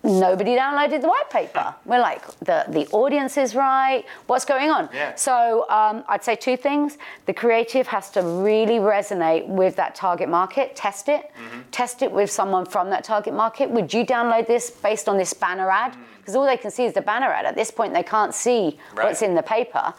nobody 0.04 0.52
downloaded 0.56 1.00
the 1.02 1.08
white 1.08 1.28
paper. 1.28 1.74
We're 1.84 1.98
like, 2.00 2.24
the, 2.38 2.64
the 2.68 2.86
audience 2.92 3.36
is 3.36 3.54
right. 3.54 4.04
What's 4.26 4.44
going 4.44 4.70
on? 4.70 4.88
Yeah. 4.94 5.14
So 5.16 5.66
um, 5.68 6.04
I'd 6.08 6.22
say 6.24 6.36
two 6.36 6.56
things. 6.56 6.98
The 7.26 7.34
creative 7.34 7.86
has 7.88 8.10
to 8.12 8.22
really 8.22 8.78
resonate 8.78 9.46
with 9.48 9.74
that 9.76 9.94
target 9.94 10.28
market. 10.28 10.76
Test 10.76 11.08
it. 11.08 11.22
Mm-hmm. 11.22 11.60
Test 11.72 12.02
it 12.02 12.12
with 12.12 12.30
someone 12.30 12.64
from 12.64 12.90
that 12.90 13.02
target 13.04 13.34
market. 13.34 13.68
Would 13.70 13.92
you 13.92 14.06
download 14.06 14.46
this 14.46 14.70
based 14.70 15.08
on 15.08 15.18
this 15.18 15.34
banner 15.34 15.68
ad? 15.70 15.96
Because 16.28 16.36
all 16.36 16.44
they 16.44 16.58
can 16.58 16.70
see 16.70 16.84
is 16.84 16.92
the 16.92 17.00
banner 17.00 17.28
ad. 17.28 17.46
At 17.46 17.54
this 17.54 17.70
point, 17.70 17.94
they 17.94 18.02
can't 18.02 18.34
see 18.34 18.78
what's 18.92 19.22
in 19.22 19.34
the 19.34 19.42
paper. 19.42 19.94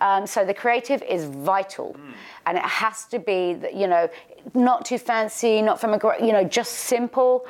Um, 0.00 0.28
so 0.28 0.44
the 0.44 0.54
creative 0.54 1.02
is 1.02 1.24
vital, 1.24 1.96
Mm. 1.98 2.12
and 2.46 2.56
it 2.56 2.62
has 2.62 3.04
to 3.06 3.18
be, 3.18 3.54
that, 3.54 3.74
you 3.74 3.88
know, 3.88 4.08
not 4.54 4.84
too 4.84 4.96
fancy, 4.96 5.60
not 5.60 5.80
from 5.80 5.92
a, 5.94 5.98
you 6.24 6.30
know, 6.30 6.44
just 6.44 6.72
simple, 6.72 7.48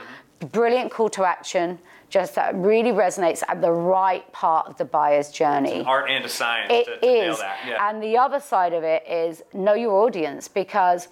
brilliant 0.50 0.90
call 0.90 1.10
to 1.10 1.24
action. 1.26 1.78
Just 2.12 2.34
that 2.34 2.54
really 2.54 2.90
resonates 2.90 3.42
at 3.48 3.62
the 3.62 3.72
right 3.72 4.30
part 4.32 4.66
of 4.66 4.76
the 4.76 4.84
buyer's 4.84 5.30
journey. 5.30 5.82
Art 5.86 6.10
and 6.10 6.22
a 6.22 6.28
science 6.28 6.70
It 6.70 6.84
to, 6.84 6.98
to 6.98 7.06
nail 7.06 7.32
is. 7.32 7.38
that. 7.38 7.56
Yeah. 7.66 7.88
And 7.88 8.02
the 8.02 8.18
other 8.18 8.38
side 8.38 8.74
of 8.74 8.84
it 8.84 9.02
is 9.08 9.42
know 9.54 9.72
your 9.72 9.94
audience 10.04 10.46
because 10.46 11.08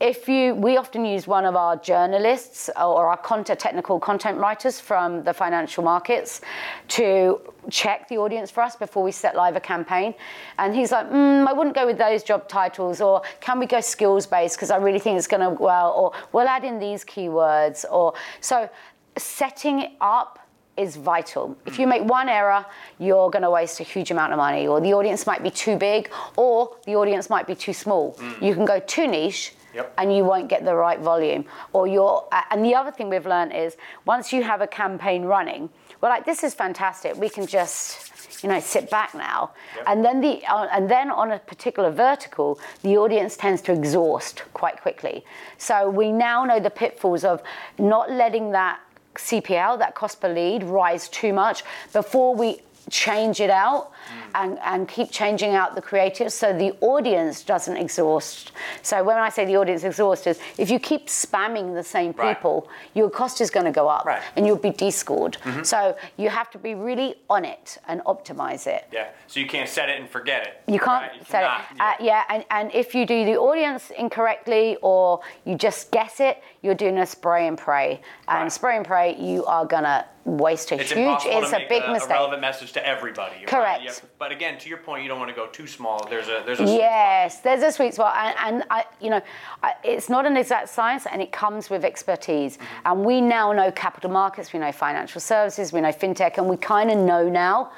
if 0.00 0.28
you, 0.28 0.56
we 0.56 0.76
often 0.76 1.04
use 1.04 1.28
one 1.28 1.44
of 1.44 1.54
our 1.54 1.76
journalists 1.76 2.68
or 2.76 3.06
our 3.06 3.16
content, 3.16 3.60
technical 3.60 4.00
content 4.00 4.36
writers 4.38 4.80
from 4.80 5.22
the 5.22 5.32
financial 5.32 5.84
markets 5.84 6.40
to 6.88 7.40
check 7.70 8.08
the 8.08 8.18
audience 8.18 8.50
for 8.50 8.64
us 8.64 8.74
before 8.74 9.04
we 9.04 9.12
set 9.12 9.36
live 9.36 9.54
a 9.54 9.60
campaign. 9.60 10.12
And 10.58 10.74
he's 10.74 10.90
like, 10.90 11.08
mm, 11.08 11.46
I 11.46 11.52
wouldn't 11.52 11.76
go 11.76 11.86
with 11.86 11.98
those 11.98 12.24
job 12.24 12.48
titles, 12.48 13.00
or 13.00 13.22
can 13.38 13.60
we 13.60 13.66
go 13.66 13.80
skills 13.80 14.26
based 14.26 14.56
because 14.56 14.72
I 14.72 14.78
really 14.78 14.98
think 14.98 15.18
it's 15.18 15.28
going 15.28 15.42
to 15.48 15.50
well, 15.62 15.92
or 15.92 16.10
we'll 16.32 16.48
add 16.48 16.64
in 16.64 16.80
these 16.80 17.04
keywords, 17.04 17.84
or 17.88 18.14
so 18.40 18.68
setting 19.16 19.80
it 19.80 19.92
up 20.00 20.38
is 20.76 20.96
vital. 20.96 21.56
If 21.66 21.78
you 21.78 21.86
make 21.86 22.02
one 22.02 22.28
error, 22.28 22.64
you're 22.98 23.30
going 23.30 23.42
to 23.42 23.50
waste 23.50 23.78
a 23.80 23.82
huge 23.82 24.10
amount 24.10 24.32
of 24.32 24.38
money, 24.38 24.66
or 24.66 24.80
the 24.80 24.94
audience 24.94 25.26
might 25.26 25.42
be 25.42 25.50
too 25.50 25.76
big, 25.76 26.10
or 26.36 26.76
the 26.86 26.96
audience 26.96 27.28
might 27.28 27.46
be 27.46 27.54
too 27.54 27.74
small. 27.74 28.18
You 28.40 28.54
can 28.54 28.64
go 28.64 28.80
too 28.80 29.06
niche. 29.06 29.54
Yep. 29.74 29.94
And 29.96 30.14
you 30.14 30.22
won't 30.22 30.50
get 30.50 30.66
the 30.66 30.74
right 30.74 31.00
volume, 31.00 31.46
or 31.72 31.86
you're. 31.86 32.28
And 32.50 32.62
the 32.62 32.74
other 32.74 32.90
thing 32.90 33.08
we've 33.08 33.24
learned 33.24 33.54
is 33.54 33.78
once 34.04 34.30
you 34.30 34.42
have 34.42 34.60
a 34.60 34.66
campaign 34.66 35.24
running, 35.24 35.70
we're 36.02 36.10
like, 36.10 36.26
this 36.26 36.44
is 36.44 36.52
fantastic. 36.52 37.16
We 37.16 37.30
can 37.30 37.46
just, 37.46 38.42
you 38.42 38.50
know, 38.50 38.60
sit 38.60 38.90
back 38.90 39.14
now. 39.14 39.52
Yep. 39.76 39.84
And 39.86 40.04
then 40.04 40.20
the 40.20 40.44
uh, 40.44 40.68
and 40.72 40.90
then 40.90 41.10
on 41.10 41.32
a 41.32 41.38
particular 41.38 41.90
vertical, 41.90 42.60
the 42.82 42.98
audience 42.98 43.34
tends 43.34 43.62
to 43.62 43.72
exhaust 43.72 44.42
quite 44.52 44.78
quickly. 44.82 45.24
So 45.56 45.88
we 45.88 46.12
now 46.12 46.44
know 46.44 46.60
the 46.60 46.68
pitfalls 46.68 47.24
of 47.24 47.42
not 47.78 48.10
letting 48.10 48.50
that 48.52 48.78
CPL, 49.14 49.78
that 49.78 49.94
cost 49.94 50.20
per 50.20 50.32
lead, 50.32 50.62
rise 50.64 51.08
too 51.08 51.32
much 51.32 51.64
before 51.92 52.34
we 52.34 52.60
change 52.90 53.40
it 53.40 53.48
out 53.48 53.92
and, 54.34 54.58
and 54.64 54.88
keep 54.88 55.10
changing 55.10 55.54
out 55.54 55.74
the 55.76 55.80
creative 55.80 56.32
so 56.32 56.52
the 56.52 56.72
audience 56.80 57.44
doesn't 57.44 57.76
exhaust. 57.76 58.50
So 58.82 59.04
when 59.04 59.18
I 59.18 59.28
say 59.28 59.44
the 59.44 59.56
audience 59.56 59.84
exhaust 59.84 60.26
is 60.26 60.40
if 60.58 60.68
you 60.68 60.80
keep 60.80 61.06
spamming 61.06 61.74
the 61.74 61.84
same 61.84 62.12
Right. 62.12 62.36
people, 62.36 62.68
your 62.94 63.08
cost 63.08 63.40
is 63.40 63.50
going 63.50 63.66
to 63.66 63.72
go 63.72 63.88
up 63.88 64.04
Right. 64.04 64.20
and 64.36 64.44
you'll 64.46 64.56
be 64.56 64.70
descored. 64.70 65.36
So 65.62 65.96
you 66.16 66.28
have 66.28 66.50
to 66.50 66.58
be 66.58 66.74
really 66.74 67.14
on 67.30 67.44
it 67.44 67.78
and 67.86 68.00
optimize 68.04 68.66
it. 68.66 68.88
Yeah. 68.92 69.08
So 69.28 69.38
you 69.38 69.46
can't 69.46 69.68
set 69.68 69.88
it 69.88 70.00
and 70.00 70.08
forget 70.10 70.42
it. 70.46 70.60
You 70.72 70.80
can't 70.80 71.02
right? 71.12 71.26
set 71.26 71.42
cannot, 71.42 71.60
it. 71.72 71.80
Uh, 71.80 72.04
yeah, 72.04 72.24
and, 72.28 72.44
and 72.50 72.74
if 72.74 72.94
you 72.96 73.06
do 73.06 73.24
the 73.24 73.36
audience 73.36 73.90
incorrectly 73.96 74.76
or 74.82 75.20
you 75.44 75.54
just 75.54 75.92
guess 75.92 76.18
it, 76.18 76.42
you're 76.62 76.74
doing 76.74 76.98
a 76.98 77.06
spray 77.06 77.48
and 77.48 77.58
pray. 77.58 78.00
And 78.28 78.42
Right. 78.42 78.52
spray 78.52 78.76
and 78.76 78.86
pray, 78.86 79.16
you 79.16 79.44
are 79.46 79.66
gonna 79.66 80.06
waste 80.24 80.70
a 80.70 80.80
It's 80.80 80.92
huge. 80.92 81.18
It's 81.24 81.52
a 81.52 81.66
big 81.68 81.82
a, 81.82 81.90
mistake. 81.90 82.10
a 82.10 82.14
relevant 82.14 82.40
message 82.40 82.72
to 82.74 82.86
everybody. 82.86 83.44
Correct. 83.44 83.82
Have 83.82 83.96
to- 83.96 84.06
but 84.20 84.30
again, 84.30 84.58
to 84.58 84.68
your 84.68 84.78
point, 84.78 85.02
you 85.02 85.08
don't 85.08 85.18
want 85.18 85.30
to 85.30 85.34
go 85.34 85.46
too 85.48 85.66
small. 85.66 86.06
There's 86.08 86.28
a 86.28 86.42
there's 86.46 86.60
a 86.60 86.66
sweet 86.66 86.76
spot. 86.76 86.78
Yes, 86.78 87.40
there's 87.40 87.62
a 87.64 87.72
sweet 87.72 87.94
spot, 87.94 88.14
and, 88.16 88.36
and 88.38 88.64
I, 88.70 88.84
you 89.00 89.10
know, 89.10 89.20
I, 89.64 89.74
it's 89.82 90.08
not 90.08 90.24
an 90.24 90.36
exact 90.36 90.68
science, 90.68 91.04
and 91.10 91.20
it 91.20 91.32
comes 91.32 91.68
with 91.68 91.84
expertise. 91.84 92.56
Mm-hmm. 92.56 92.86
And 92.86 93.04
we 93.04 93.20
now 93.20 93.50
know 93.52 93.72
capital 93.72 94.10
markets, 94.10 94.52
we 94.52 94.60
know 94.60 94.70
financial 94.70 95.20
services, 95.20 95.72
we 95.72 95.80
know 95.80 95.90
fintech, 95.90 96.38
and 96.38 96.48
we 96.48 96.56
kind 96.56 96.92
of 96.92 96.98
know 96.98 97.28
now. 97.28 97.72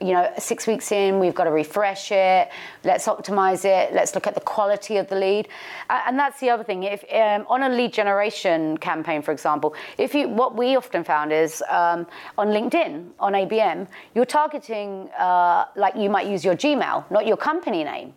You 0.00 0.12
know, 0.12 0.32
six 0.38 0.66
weeks 0.66 0.92
in, 0.92 1.18
we've 1.18 1.34
got 1.34 1.44
to 1.44 1.50
refresh 1.50 2.12
it. 2.12 2.48
Let's 2.84 3.06
optimize 3.06 3.64
it. 3.64 3.92
Let's 3.92 4.14
look 4.14 4.26
at 4.26 4.34
the 4.34 4.40
quality 4.40 4.96
of 4.96 5.08
the 5.08 5.16
lead, 5.16 5.48
and 5.90 6.18
that's 6.18 6.38
the 6.40 6.50
other 6.50 6.62
thing. 6.62 6.84
If 6.84 7.04
um, 7.12 7.44
on 7.48 7.62
a 7.64 7.68
lead 7.68 7.92
generation 7.92 8.76
campaign, 8.78 9.22
for 9.22 9.32
example, 9.32 9.74
if 9.96 10.14
you 10.14 10.28
what 10.28 10.56
we 10.56 10.76
often 10.76 11.02
found 11.04 11.32
is 11.32 11.62
um, 11.68 12.06
on 12.36 12.48
LinkedIn, 12.48 13.08
on 13.18 13.32
ABM, 13.32 13.88
you're 14.14 14.24
targeting 14.24 15.08
uh, 15.18 15.64
like 15.74 15.96
you 15.96 16.10
might 16.10 16.26
use 16.26 16.44
your 16.44 16.54
Gmail, 16.54 17.10
not 17.10 17.26
your 17.26 17.36
company 17.36 17.82
name. 17.84 18.12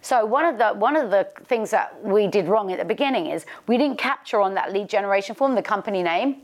So 0.00 0.24
one 0.24 0.44
of 0.44 0.58
the 0.58 0.68
one 0.78 0.96
of 0.96 1.10
the 1.10 1.28
things 1.44 1.70
that 1.70 2.02
we 2.02 2.26
did 2.26 2.48
wrong 2.48 2.72
at 2.72 2.78
the 2.78 2.84
beginning 2.84 3.26
is 3.26 3.44
we 3.66 3.76
didn't 3.76 3.98
capture 3.98 4.40
on 4.40 4.54
that 4.54 4.72
lead 4.72 4.88
generation 4.88 5.34
form 5.34 5.54
the 5.54 5.62
company 5.62 6.02
name. 6.02 6.36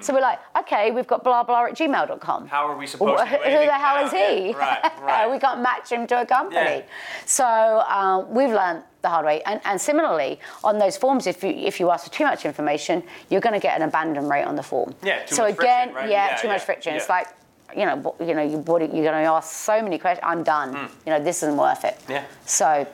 So 0.00 0.14
we're 0.14 0.20
like, 0.20 0.38
okay, 0.60 0.90
we've 0.90 1.06
got 1.06 1.24
blah 1.24 1.42
blah 1.42 1.64
at 1.66 1.74
gmail.com. 1.76 2.46
How 2.48 2.66
are 2.68 2.76
we 2.76 2.86
supposed 2.86 3.14
Well, 3.14 3.24
to 3.24 3.30
who 3.30 3.66
the 3.66 3.72
hell 3.72 4.04
is 4.04 4.12
he? 4.12 4.50
Yeah, 4.50 4.58
Right, 4.58 5.02
right. 5.02 5.30
we 5.30 5.38
can't 5.38 5.60
match 5.60 5.90
him 5.90 6.06
to 6.08 6.20
a 6.22 6.26
company. 6.26 6.56
Yeah. 6.60 6.82
So 7.24 7.44
um, 7.88 8.32
we've 8.34 8.50
learned 8.50 8.82
the 9.02 9.08
hard 9.08 9.26
way. 9.26 9.42
And, 9.42 9.60
and 9.64 9.80
similarly, 9.80 10.38
on 10.64 10.78
those 10.78 10.96
forms, 10.96 11.26
if 11.26 11.42
you 11.42 11.50
if 11.50 11.80
you 11.80 11.90
ask 11.90 12.04
for 12.06 12.12
too 12.12 12.24
much 12.24 12.44
information, 12.44 13.02
you're 13.30 13.40
going 13.40 13.54
to 13.54 13.60
get 13.60 13.76
an 13.80 13.82
abandon 13.88 14.28
rate 14.28 14.44
on 14.44 14.56
the 14.56 14.62
form. 14.62 14.94
Yeah, 15.02 15.24
too 15.24 15.34
so 15.34 15.42
much 15.44 15.54
again, 15.58 15.88
friction, 15.88 15.94
right? 15.96 16.10
yeah, 16.10 16.26
Yeah, 16.30 16.36
too 16.36 16.48
much 16.48 16.60
yeah, 16.60 16.64
friction. 16.64 16.94
It's 16.94 17.08
like, 17.08 17.28
you 17.76 17.84
know, 17.84 18.14
you 18.20 18.34
know, 18.34 18.42
you, 18.42 18.52
you're 18.52 18.86
going 19.10 19.24
to 19.24 19.30
ask 19.38 19.52
so 19.52 19.82
many 19.82 19.98
questions. 19.98 20.24
I'm 20.26 20.42
done. 20.42 20.74
You 21.04 21.12
know, 21.12 21.22
this 21.22 21.42
isn't 21.42 21.56
worth 21.56 21.84
it. 21.84 21.98
Yeah. 22.08 22.24
So 22.44 22.86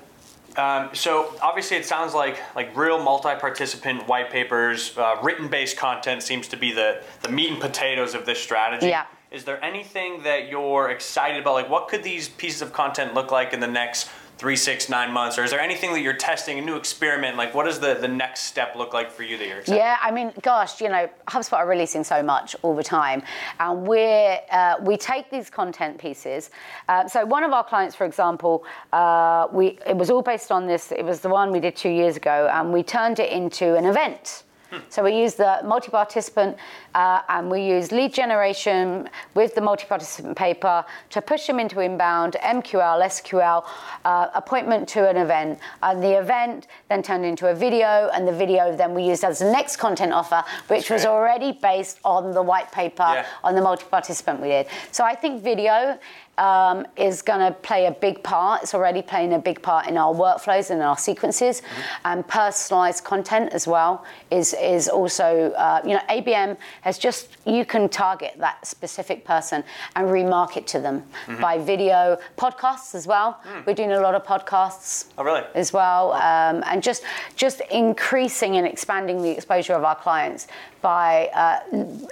Um, 0.57 0.91
so 0.93 1.35
obviously, 1.41 1.77
it 1.77 1.87
sounds 1.87 2.15
like 2.15 2.38
like 2.55 2.77
real 2.77 3.03
multi-participant 3.03 4.07
white 4.07 4.31
papers, 4.31 4.97
uh, 4.99 5.17
written-based 5.23 5.77
content 5.77 6.23
seems 6.23 6.49
to 6.49 6.57
be 6.57 6.73
the 6.73 7.03
the 7.23 7.29
meat 7.29 7.51
and 7.51 7.61
potatoes 7.61 8.15
of 8.15 8.27
this 8.27 8.38
strategy. 8.38 8.88
Yeah. 8.88 9.07
Is 9.31 9.45
there 9.45 9.65
anything 9.65 10.25
that 10.25 10.49
you're 10.49 10.91
excited 10.91 11.41
about? 11.41 11.55
Like, 11.55 11.71
what 11.71 11.88
could 11.88 12.03
these 12.03 12.29
pieces 12.29 12.61
of 12.61 12.75
content 12.75 13.15
look 13.15 13.31
like 13.31 13.55
in 13.55 13.61
the 13.61 13.67
next 13.67 14.11
three, 14.38 14.57
six, 14.57 14.88
nine 14.88 15.12
months? 15.12 15.38
Or 15.38 15.45
is 15.45 15.51
there 15.51 15.61
anything 15.61 15.92
that 15.92 16.01
you're 16.01 16.12
testing, 16.12 16.59
a 16.59 16.62
new 16.62 16.77
experiment? 16.77 17.37
Like, 17.37 17.55
what 17.55 17.64
does 17.64 17.81
the 17.81 17.95
the 17.95 18.09
next 18.09 18.42
step 18.42 18.75
look 18.77 18.92
like 18.92 19.11
for 19.11 19.23
you 19.23 19.38
that 19.38 19.47
you're 19.47 19.59
excited? 19.59 19.79
Yeah, 19.79 19.99
I 20.01 20.11
mean, 20.11 20.33
gosh, 20.42 20.81
you 20.81 20.88
know, 20.88 21.09
HubSpot 21.29 21.59
are 21.59 21.68
releasing 21.68 22.05
so 22.05 22.23
much 22.23 22.57
all 22.62 22.75
the 22.75 22.83
time, 22.83 23.23
and 23.61 23.87
we're 23.87 24.38
uh, 24.51 24.77
we 24.81 24.97
take 24.97 25.31
these 25.31 25.49
content 25.51 25.99
pieces. 25.99 26.51
Uh, 26.88 27.07
so 27.07 27.25
one 27.25 27.45
of 27.45 27.53
our 27.53 27.64
clients, 27.64 27.95
for 27.95 28.05
example, 28.05 28.64
uh, 28.92 29.47
we 29.53 29.79
it 29.87 29.97
was 29.97 30.11
all 30.11 30.23
based 30.23 30.51
on 30.51 30.66
this. 30.66 30.92
It 30.92 31.05
was 31.05 31.21
the 31.21 31.29
one 31.29 31.53
we 31.53 31.61
did 31.61 31.77
two 31.77 31.90
years 31.90 32.16
ago, 32.16 32.51
and 32.53 32.73
we 32.73 32.83
turned 32.83 33.18
it 33.18 33.31
into 33.31 33.77
an 33.77 33.85
event. 33.85 34.45
So 34.88 35.05
we 35.05 35.14
use 35.14 35.35
the 35.35 35.61
multi-participant 35.64 36.57
uh, 36.94 37.20
and 37.28 37.50
we 37.50 37.62
use 37.62 37.92
lead 37.92 38.12
generation 38.12 39.09
with 39.35 39.55
the 39.55 39.61
multi-participant 39.61 40.37
paper 40.37 40.85
to 41.11 41.22
push 41.22 41.46
them 41.46 41.59
into 41.59 41.81
inbound, 41.81 42.37
MQL, 42.42 43.02
SQL, 43.02 43.64
uh, 44.05 44.28
appointment 44.35 44.88
to 44.90 45.09
an 45.09 45.16
event. 45.16 45.59
And 45.83 46.02
the 46.02 46.18
event 46.18 46.66
then 46.88 47.02
turned 47.02 47.24
into 47.24 47.48
a 47.48 47.55
video 47.55 48.11
and 48.14 48.26
the 48.26 48.33
video 48.33 48.74
then 48.76 48.94
we 48.94 49.05
used 49.05 49.24
as 49.24 49.38
the 49.38 49.50
next 49.50 49.76
content 49.76 50.12
offer, 50.12 50.44
which 50.68 50.90
was 50.90 51.05
already 51.05 51.52
based 51.52 51.98
on 52.05 52.33
the 52.33 52.42
white 52.42 52.70
paper, 52.72 53.11
Yeah. 53.14 53.26
on 53.44 53.55
the 53.55 53.62
multi-participant 53.62 54.40
we 54.40 54.48
did. 54.48 54.66
So 54.90 55.05
I 55.05 55.14
think 55.14 55.42
video 55.42 55.98
um, 56.38 56.87
is 56.96 57.20
going 57.22 57.40
to 57.40 57.52
play 57.52 57.87
a 57.87 57.90
big 57.92 58.22
part. 58.22 58.62
It's 58.62 58.74
already 58.74 59.02
playing 59.02 59.35
a 59.35 59.38
big 59.38 59.61
part 59.62 59.87
in 59.87 59.96
our 59.98 60.14
workflows 60.14 60.70
and 60.70 60.81
in 60.81 60.87
our 60.87 60.96
sequences, 60.96 61.61
and 62.05 62.26
personalized 62.26 63.05
content 63.05 63.52
as 63.52 63.66
well 63.66 64.05
is 64.31 64.55
is 64.55 64.88
also 64.88 65.52
uh, 65.52 65.81
you 65.85 65.90
know 65.92 66.00
ABM 66.09 66.57
has 66.83 66.99
just 66.99 67.29
you 67.47 67.64
can 67.64 67.88
target 67.88 68.35
that 68.38 68.64
specific 68.66 69.25
person 69.25 69.64
and 69.97 70.07
remarket 70.09 70.66
to 70.66 70.81
them 70.81 71.03
by 71.40 71.59
video, 71.59 72.18
podcasts 72.37 72.95
as 72.95 73.07
well. 73.07 73.40
We're 73.66 73.75
doing 73.75 73.92
a 73.92 74.01
lot 74.01 74.14
of 74.14 74.23
podcasts 74.25 75.07
Oh, 75.18 75.25
really? 75.25 75.42
as 75.55 75.73
well, 75.73 76.12
um, 76.12 76.62
and 76.66 76.83
just 76.83 77.03
just 77.35 77.61
increasing 77.71 78.57
and 78.57 78.66
expanding 78.66 79.23
the 79.23 79.31
exposure 79.31 79.75
of 79.75 79.85
our 79.85 79.97
clients 79.97 80.47
by 80.83 81.29
uh, 81.35 81.61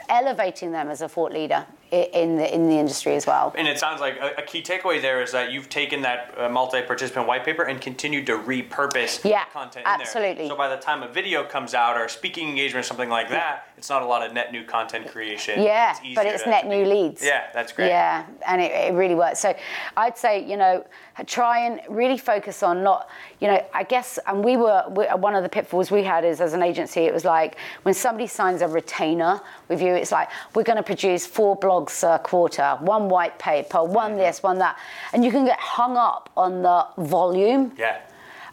elevating 0.09 0.72
them 0.72 0.88
as 0.88 1.02
a 1.02 1.09
thought 1.09 1.33
leader 1.33 1.66
in 1.90 2.37
the 2.37 2.55
in 2.55 2.68
the 2.68 2.76
industry 2.79 3.14
as 3.16 3.26
well. 3.26 3.53
And 3.57 3.66
it 3.66 3.79
sounds 3.79 4.00
like 4.00 4.16
a, 4.20 4.35
a 4.38 4.42
key 4.42 4.62
takeaway 4.62 5.00
there 5.03 5.22
is 5.22 5.33
that 5.33 5.50
you've 5.53 5.68
taken 5.68 6.03
that 6.03 6.35
uh, 6.38 6.48
multi-participant 6.48 7.26
white 7.26 7.44
paper 7.44 7.62
and 7.64 7.81
continued 7.81 8.26
to 8.26 8.38
repurpose 8.38 9.29
Yeah, 9.29 9.44
content 9.46 9.87
in 9.87 10.00
absolutely. 10.00 10.35
there. 10.42 10.48
So 10.48 10.57
by 10.57 10.68
the 10.68 10.76
time 10.76 11.03
a 11.03 11.09
video 11.09 11.44
comes 11.44 11.74
out 11.74 11.96
or 11.96 12.05
a 12.05 12.09
speaking 12.09 12.48
engagement 12.48 12.85
or 12.85 12.87
something 12.87 13.09
like 13.09 13.29
that, 13.31 13.66
it's 13.76 13.88
not 13.88 14.03
a 14.03 14.07
lot 14.07 14.24
of 14.24 14.33
net 14.33 14.53
new 14.53 14.64
content 14.64 15.09
creation. 15.09 15.62
Yeah, 15.62 15.96
It's 16.03 16.14
but 16.14 16.26
it's 16.26 16.46
net 16.46 16.66
new 16.66 16.85
leads. 16.85 17.24
Yeah, 17.24 17.46
that's 17.53 17.72
great. 17.72 17.88
Yeah, 17.88 18.26
and 18.46 18.61
it, 18.61 18.70
it 18.70 18.94
really 18.94 19.14
works. 19.14 19.40
So 19.40 19.55
I'd 19.96 20.16
say, 20.16 20.44
you 20.44 20.57
know, 20.57 20.85
try 21.26 21.66
and 21.66 21.81
really 21.88 22.18
focus 22.18 22.62
on 22.62 22.83
not, 22.83 23.09
you 23.40 23.48
know, 23.48 23.64
I 23.74 23.83
guess, 23.83 24.18
and 24.26 24.44
we 24.44 24.57
were, 24.57 24.85
we, 24.90 25.05
one 25.07 25.35
of 25.35 25.42
the 25.42 25.48
pitfalls 25.48 25.90
we 25.90 26.03
had 26.03 26.24
is 26.24 26.40
as 26.40 26.53
an 26.53 26.62
agency, 26.62 27.00
it 27.00 27.12
was 27.12 27.24
like 27.24 27.57
when 27.83 27.94
somebody 27.94 28.26
signs 28.26 28.62
a 28.62 28.68
retainer 28.68 29.40
with 29.68 29.83
you, 29.83 29.94
it's 29.94 30.12
like, 30.12 30.29
we're 30.55 30.62
going 30.62 30.76
to 30.76 30.83
produce 30.83 31.26
four 31.26 31.59
blogs 31.59 31.79
a 31.88 32.08
uh, 32.08 32.18
quarter, 32.18 32.76
one 32.80 33.08
white 33.08 33.38
paper, 33.38 33.82
one 33.82 34.12
mm-hmm. 34.12 34.20
this, 34.20 34.42
one 34.42 34.58
that. 34.58 34.78
And 35.12 35.24
you 35.24 35.30
can 35.30 35.44
get 35.44 35.58
hung 35.58 35.96
up 35.96 36.30
on 36.36 36.62
the 36.62 36.86
volume. 36.98 37.72
Yeah. 37.78 38.00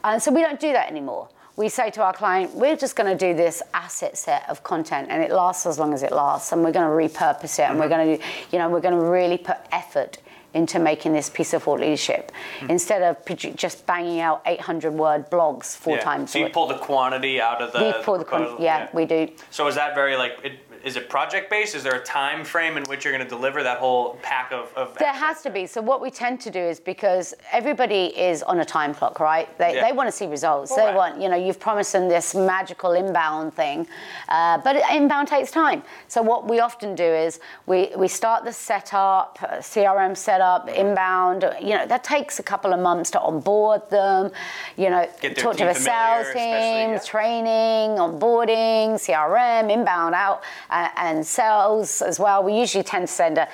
And 0.03 0.21
so 0.21 0.31
we 0.31 0.41
don't 0.41 0.59
do 0.59 0.71
that 0.71 0.89
anymore. 0.89 1.29
We 1.55 1.69
say 1.69 1.89
to 1.91 2.03
our 2.03 2.13
client, 2.13 2.53
we're 2.53 2.75
just 2.75 2.95
going 2.95 3.17
to 3.17 3.17
do 3.17 3.35
this 3.35 3.63
asset 3.73 4.15
set 4.15 4.47
of 4.47 4.63
content 4.63 5.07
and 5.09 5.23
it 5.23 5.31
lasts 5.31 5.65
as 5.65 5.79
long 5.79 5.91
as 5.91 6.03
it 6.03 6.11
lasts 6.11 6.51
and 6.51 6.63
we're 6.63 6.71
going 6.71 6.85
to 6.85 7.17
repurpose 7.17 7.57
it 7.57 7.69
and 7.69 7.79
we're 7.79 7.89
mm-hmm. 7.89 8.05
going 8.05 8.19
to, 8.19 8.25
you 8.51 8.59
know, 8.59 8.69
we're 8.69 8.79
going 8.79 8.93
to 8.93 9.05
really 9.05 9.39
put 9.39 9.57
effort 9.71 10.19
into 10.53 10.79
making 10.79 11.13
this 11.13 11.29
piece 11.29 11.53
of 11.53 11.63
thought 11.63 11.79
leadership 11.79 12.31
mm-hmm. 12.59 12.71
instead 12.71 13.01
of 13.01 13.23
produ- 13.25 13.55
just 13.55 13.85
banging 13.85 14.19
out 14.19 14.41
800 14.45 14.93
word 14.93 15.29
blogs 15.29 15.75
four 15.75 15.95
yeah. 15.95 16.03
times 16.03 16.31
So 16.31 16.39
you 16.39 16.45
week. 16.45 16.53
pull 16.53 16.67
the 16.67 16.77
quantity 16.77 17.41
out 17.41 17.61
of 17.61 17.73
the. 17.73 17.79
we 17.79 18.03
pull 18.03 18.17
the, 18.17 18.25
proposal? 18.25 18.55
con- 18.55 18.63
yeah, 18.63 18.89
we 18.93 19.05
do. 19.05 19.29
So 19.51 19.67
is 19.67 19.75
that 19.75 19.93
very 19.93 20.15
like? 20.15 20.37
It, 20.43 20.59
is 20.87 20.95
it 20.95 21.09
project 21.09 21.49
based? 21.49 21.75
Is 21.75 21.83
there 21.83 21.95
a 21.95 22.03
time 22.03 22.45
frame 22.45 22.77
in 22.77 22.83
which 22.85 23.03
you're 23.03 23.13
going 23.13 23.23
to 23.23 23.29
deliver 23.29 23.61
that 23.61 23.77
whole 23.77 24.15
pack 24.23 24.51
of? 24.53 24.73
of 24.75 24.97
There 24.97 25.11
has 25.11 25.41
to 25.41 25.49
be. 25.49 25.67
So 25.67 25.81
what 25.81 26.01
we 26.01 26.09
tend 26.09 26.39
to 26.41 26.49
do 26.49 26.59
is 26.59 26.79
because 26.79 27.33
everybody 27.51 28.05
is 28.17 28.41
on 28.41 28.61
a 28.61 28.65
time 28.65 28.93
clock, 28.93 29.19
right? 29.19 29.55
They, 29.57 29.75
Yeah. 29.75 29.85
they 29.85 29.91
want 29.91 30.07
to 30.07 30.11
see 30.11 30.27
results. 30.27 30.71
Well, 30.71 30.79
they 30.79 30.85
right. 30.85 30.95
want, 30.95 31.21
you 31.21 31.27
know, 31.27 31.35
you've 31.35 31.59
promised 31.59 31.91
them 31.91 32.07
this 32.07 32.33
magical 32.33 32.93
inbound 32.93 33.53
thing, 33.53 33.85
uh, 34.29 34.59
but 34.59 34.77
inbound 34.91 35.27
takes 35.27 35.51
time. 35.51 35.83
So 36.07 36.21
what 36.21 36.47
we 36.47 36.61
often 36.61 36.95
do 36.95 37.03
is 37.03 37.41
we, 37.65 37.91
we 37.97 38.07
start 38.07 38.45
the 38.45 38.53
setup, 38.53 39.37
uh, 39.43 39.57
CRM 39.57 40.15
setup, 40.15 40.69
inbound. 40.69 41.43
You 41.61 41.75
know, 41.75 41.85
that 41.85 42.05
takes 42.05 42.39
a 42.39 42.43
couple 42.43 42.71
of 42.73 42.79
months 42.79 43.11
to 43.11 43.19
onboard 43.19 43.89
them. 43.89 44.31
You 44.77 44.89
know, 44.89 45.05
talk 45.35 45.57
to 45.57 45.65
the 45.65 45.73
sales 45.73 46.27
team, 46.27 46.91
yeah. 46.91 46.99
training, 46.99 47.97
onboarding, 47.97 48.93
CRM, 48.93 49.69
inbound, 49.69 50.15
out, 50.15 50.43
uh, 50.77 50.89
and 50.95 51.25
sales 51.25 52.01
as 52.01 52.19
well. 52.19 52.43
We 52.43 52.57
usually 52.57 52.83
tend 52.83 53.07
to 53.07 53.13
send 53.13 53.37
a 53.37 53.47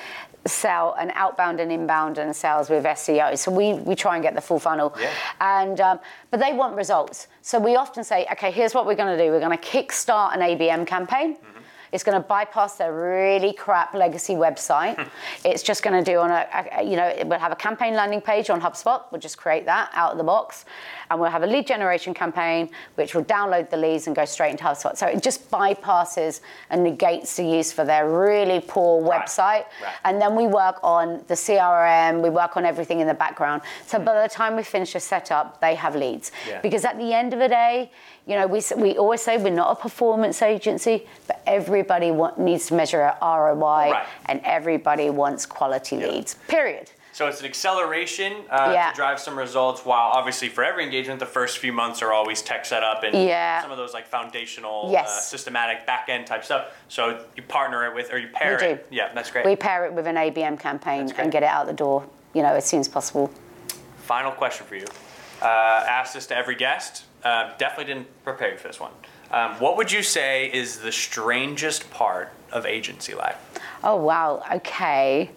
sell 0.46 0.94
an 1.00 1.10
outbound 1.16 1.62
and 1.62 1.72
inbound 1.72 2.18
and 2.18 2.36
sales 2.36 2.70
with 2.70 2.84
SEO. 2.84 3.38
So 3.38 3.50
we, 3.50 3.76
we 3.76 3.96
try 3.96 4.16
and 4.16 4.24
get 4.24 4.36
the 4.36 4.42
full 4.42 4.60
funnel. 4.60 4.94
Yeah. 5.00 5.10
And 5.40 5.80
um, 5.80 6.00
but 6.32 6.42
they 6.42 6.52
want 6.52 6.76
results. 6.76 7.28
So 7.42 7.60
we 7.60 7.78
often 7.78 8.04
say, 8.04 8.28
okay, 8.34 8.52
here's 8.52 8.74
what 8.74 8.86
we're 8.86 8.96
going 8.96 9.18
to 9.18 9.24
do. 9.24 9.32
We're 9.32 9.40
going 9.40 9.58
to 9.58 9.64
kickstart 9.64 10.36
an 10.36 10.42
ABM 10.42 10.86
campaign. 10.86 11.38
It's 11.94 12.04
going 12.04 12.20
to 12.20 12.28
bypass 12.28 12.76
their 12.78 12.92
really 12.92 13.54
crap 13.54 13.94
legacy 13.94 14.34
website. 14.34 15.08
it's 15.46 15.62
just 15.62 15.84
going 15.84 16.04
to 16.04 16.12
do 16.12 16.18
on 16.18 16.32
a, 16.32 16.48
a, 16.80 16.84
you 16.84 16.98
know, 16.98 17.08
it 17.08 17.28
will 17.28 17.38
have 17.38 17.52
a 17.52 17.56
campaign 17.56 17.94
landing 17.94 18.20
page 18.20 18.50
on 18.50 18.60
HubSpot. 18.60 19.04
We'll 19.12 19.22
just 19.22 19.38
create 19.38 19.66
that 19.68 19.92
out 19.94 20.12
of 20.12 20.18
the 20.18 20.24
box. 20.24 20.66
And 21.10 21.20
we'll 21.20 21.30
have 21.30 21.44
a 21.44 21.48
lead 21.48 21.68
generation 21.68 22.14
campaign, 22.14 22.70
which 22.96 23.16
will 23.16 23.24
download 23.24 23.70
the 23.70 23.78
leads 23.78 24.08
and 24.08 24.16
go 24.16 24.26
straight 24.26 24.52
into 24.52 24.64
HubSpot. 24.64 24.98
So 24.98 25.08
it 25.08 25.22
just 25.22 25.50
bypasses 25.52 26.42
and 26.70 26.84
negates 26.84 27.36
the 27.36 27.44
use 27.44 27.72
for 27.72 27.86
their 27.86 28.10
really 28.10 28.60
poor 28.60 29.02
website. 29.04 29.66
Right. 29.82 29.96
And 30.06 30.22
then 30.22 30.36
we 30.36 30.48
work 30.48 30.80
on 30.84 31.24
the 31.28 31.34
CRM, 31.34 32.22
we 32.22 32.30
work 32.30 32.58
on 32.58 32.66
everything 32.66 33.00
in 33.00 33.08
the 33.08 33.14
background. 33.14 33.62
So 33.86 33.98
hmm. 33.98 34.06
by 34.06 34.22
the 34.22 34.30
time 34.30 34.56
we 34.56 34.64
finish 34.64 34.94
the 34.94 35.00
setup, 35.00 35.60
they 35.62 35.76
have 35.76 35.96
leads. 35.96 36.32
Yeah. 36.48 36.62
Because 36.62 36.86
at 36.86 36.98
the 36.98 37.14
end 37.14 37.34
of 37.34 37.40
the 37.40 37.48
day, 37.48 37.92
you 38.26 38.36
know, 38.36 38.48
we, 38.48 38.62
we 38.78 38.98
always 38.98 39.22
say 39.22 39.38
we're 39.38 39.50
not 39.50 39.78
a 39.78 39.82
performance 39.82 40.42
agency, 40.42 41.06
but 41.28 41.42
everybody 41.46 42.12
want, 42.12 42.40
needs 42.40 42.68
to 42.68 42.74
measure 42.74 43.02
a 43.02 43.18
ROI 43.22 43.92
Right. 43.92 44.06
and 44.28 44.40
everybody 44.44 45.10
wants 45.10 45.46
quality 45.46 45.98
Yeah. 45.98 46.08
leads, 46.08 46.36
period. 46.48 46.92
So 47.14 47.28
it's 47.28 47.40
an 47.42 47.46
acceleration 47.46 48.44
uh, 48.50 48.72
Yeah. 48.74 48.90
to 48.90 48.96
drive 48.96 49.20
some 49.20 49.38
results. 49.38 49.86
While 49.86 50.10
obviously 50.10 50.50
for 50.50 50.64
every 50.64 50.84
engagement, 50.84 51.20
the 51.20 51.28
first 51.28 51.60
few 51.60 51.72
months 51.72 52.02
are 52.02 52.12
always 52.12 52.42
tech 52.42 52.66
setup 52.66 53.04
and 53.04 53.14
Yeah. 53.16 53.62
some 53.62 53.70
of 53.70 53.78
those 53.78 53.94
like 53.94 54.08
foundational, 54.08 54.94
uh, 54.98 55.06
systematic 55.06 55.86
back 55.86 56.10
end 56.10 56.26
type 56.26 56.44
stuff. 56.44 56.66
So 56.88 57.24
you 57.38 57.44
partner 57.44 57.86
it 57.86 57.94
with 57.94 58.12
or 58.12 58.18
you 58.18 58.30
pair 58.30 58.58
We 58.60 58.66
it. 58.66 58.90
do. 58.90 58.96
Yeah, 58.96 59.10
that's 59.14 59.30
great. 59.30 59.46
We 59.46 59.56
pair 59.56 59.86
it 59.86 59.94
with 59.94 60.08
an 60.08 60.16
ABM 60.18 60.58
campaign 60.60 61.12
and 61.16 61.32
get 61.32 61.44
it 61.44 61.50
out 61.50 61.68
the 61.68 61.74
door, 61.74 62.04
you 62.34 62.42
know, 62.42 62.56
as 62.56 62.66
soon 62.66 62.80
as 62.80 62.88
possible. 62.88 63.30
Final 63.98 64.32
question 64.32 64.66
for 64.66 64.76
you. 64.76 64.86
Uh, 65.40 65.46
asked 65.88 66.16
this 66.16 66.26
to 66.28 66.36
every 66.36 66.56
guest. 66.56 67.04
Uh, 67.24 67.52
definitely 67.60 67.94
didn't 67.94 68.24
prepare 68.24 68.52
you 68.54 68.58
for 68.58 68.68
this 68.70 68.80
one. 68.80 68.92
Um, 69.32 69.52
what 69.60 69.78
would 69.78 69.92
you 69.92 70.02
say 70.02 70.48
is 70.52 70.80
the 70.80 70.92
strangest 70.92 71.92
part 71.92 72.32
of 72.52 72.66
agency 72.66 73.14
life? 73.14 73.38
Oh, 73.84 73.98
wow. 73.98 74.44
Okay. 74.56 75.30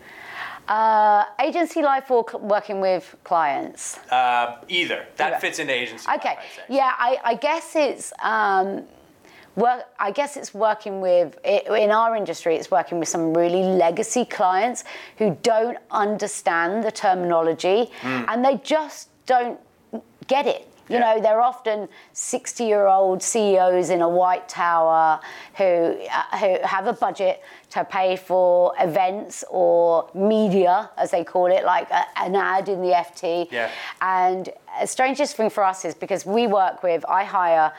Uh, 0.68 1.24
agency 1.40 1.80
life 1.82 2.10
or 2.10 2.24
cl- 2.28 2.42
working 2.42 2.80
with 2.80 3.14
clients? 3.24 3.98
Uh, 4.10 4.56
either. 4.68 5.06
That 5.16 5.32
Either. 5.32 5.40
fits 5.40 5.58
into 5.58 5.72
agency 5.72 6.06
life, 6.08 6.18
Okay. 6.18 6.34
Say. 6.56 6.62
Yeah, 6.76 6.92
I, 6.98 7.18
I 7.24 7.34
guess 7.34 7.76
it's 7.76 8.12
um, 8.22 8.82
work. 9.54 9.84
I 9.98 10.10
guess 10.10 10.36
it's 10.36 10.52
working 10.52 11.00
with 11.00 11.38
in 11.44 11.90
our 11.90 12.16
industry. 12.16 12.56
It's 12.56 12.70
working 12.70 12.98
with 12.98 13.08
some 13.08 13.32
really 13.32 13.62
legacy 13.62 14.24
clients 14.24 14.84
who 15.18 15.36
don't 15.42 15.78
understand 15.90 16.82
the 16.84 16.90
terminology, 16.90 17.90
Hmm. 18.02 18.24
and 18.28 18.44
they 18.44 18.56
just 18.64 19.08
don't 19.26 19.58
get 20.26 20.46
it. 20.46 20.66
You 20.88 20.96
Yeah. 20.98 21.14
know, 21.14 21.20
they're 21.20 21.40
often 21.40 21.88
60 22.12 22.64
year 22.64 22.86
old 22.86 23.22
CEOs 23.22 23.90
in 23.90 24.02
a 24.02 24.08
white 24.08 24.48
tower 24.48 25.20
who, 25.54 25.64
uh, 25.64 26.36
who 26.38 26.58
have 26.62 26.86
a 26.86 26.92
budget 26.92 27.42
to 27.70 27.84
pay 27.84 28.16
for 28.16 28.72
events 28.78 29.44
or 29.50 30.08
media, 30.14 30.90
as 30.96 31.10
they 31.10 31.24
call 31.24 31.46
it, 31.46 31.64
like 31.64 31.90
a, 31.90 32.04
an 32.16 32.36
ad 32.36 32.68
in 32.68 32.80
the 32.82 32.92
FT. 32.92 33.48
Yeah. 33.50 33.68
And 34.00 34.48
the 34.80 34.86
strangest 34.86 35.36
thing 35.36 35.50
for 35.50 35.64
us 35.64 35.84
is 35.84 35.94
because 35.94 36.24
we 36.24 36.46
work 36.46 36.82
with, 36.82 37.04
I 37.08 37.24
hire 37.24 37.72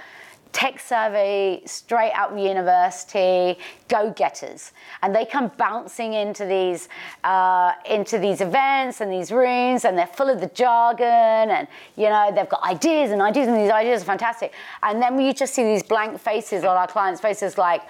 tech 0.57 0.79
savvy, 0.79 1.61
straight 1.67 2.11
out 2.13 2.31
of 2.31 2.39
university, 2.39 3.59
go-getters, 3.89 4.71
and 5.03 5.13
they 5.13 5.23
come 5.23 5.51
bouncing 5.55 6.13
into 6.13 6.45
these 6.45 6.89
uh, 7.23 7.73
into 7.87 8.17
these 8.17 8.41
events 8.41 8.99
and 8.99 9.11
these 9.11 9.31
rooms, 9.31 9.85
and 9.85 9.95
they're 9.95 10.07
full 10.07 10.27
of 10.27 10.39
the 10.41 10.47
jargon, 10.47 11.51
and 11.51 11.67
you 11.95 12.09
know 12.09 12.31
they've 12.33 12.49
got 12.49 12.63
ideas 12.63 13.11
and 13.11 13.21
ideas, 13.21 13.47
and 13.47 13.55
these 13.55 13.69
ideas 13.69 14.01
are 14.01 14.05
fantastic. 14.05 14.51
And 14.81 14.99
then 14.99 15.19
you 15.19 15.31
just 15.31 15.53
see 15.53 15.63
these 15.63 15.83
blank 15.83 16.19
faces 16.19 16.63
on 16.63 16.75
our 16.75 16.87
clients' 16.87 17.21
faces, 17.21 17.59
like. 17.59 17.83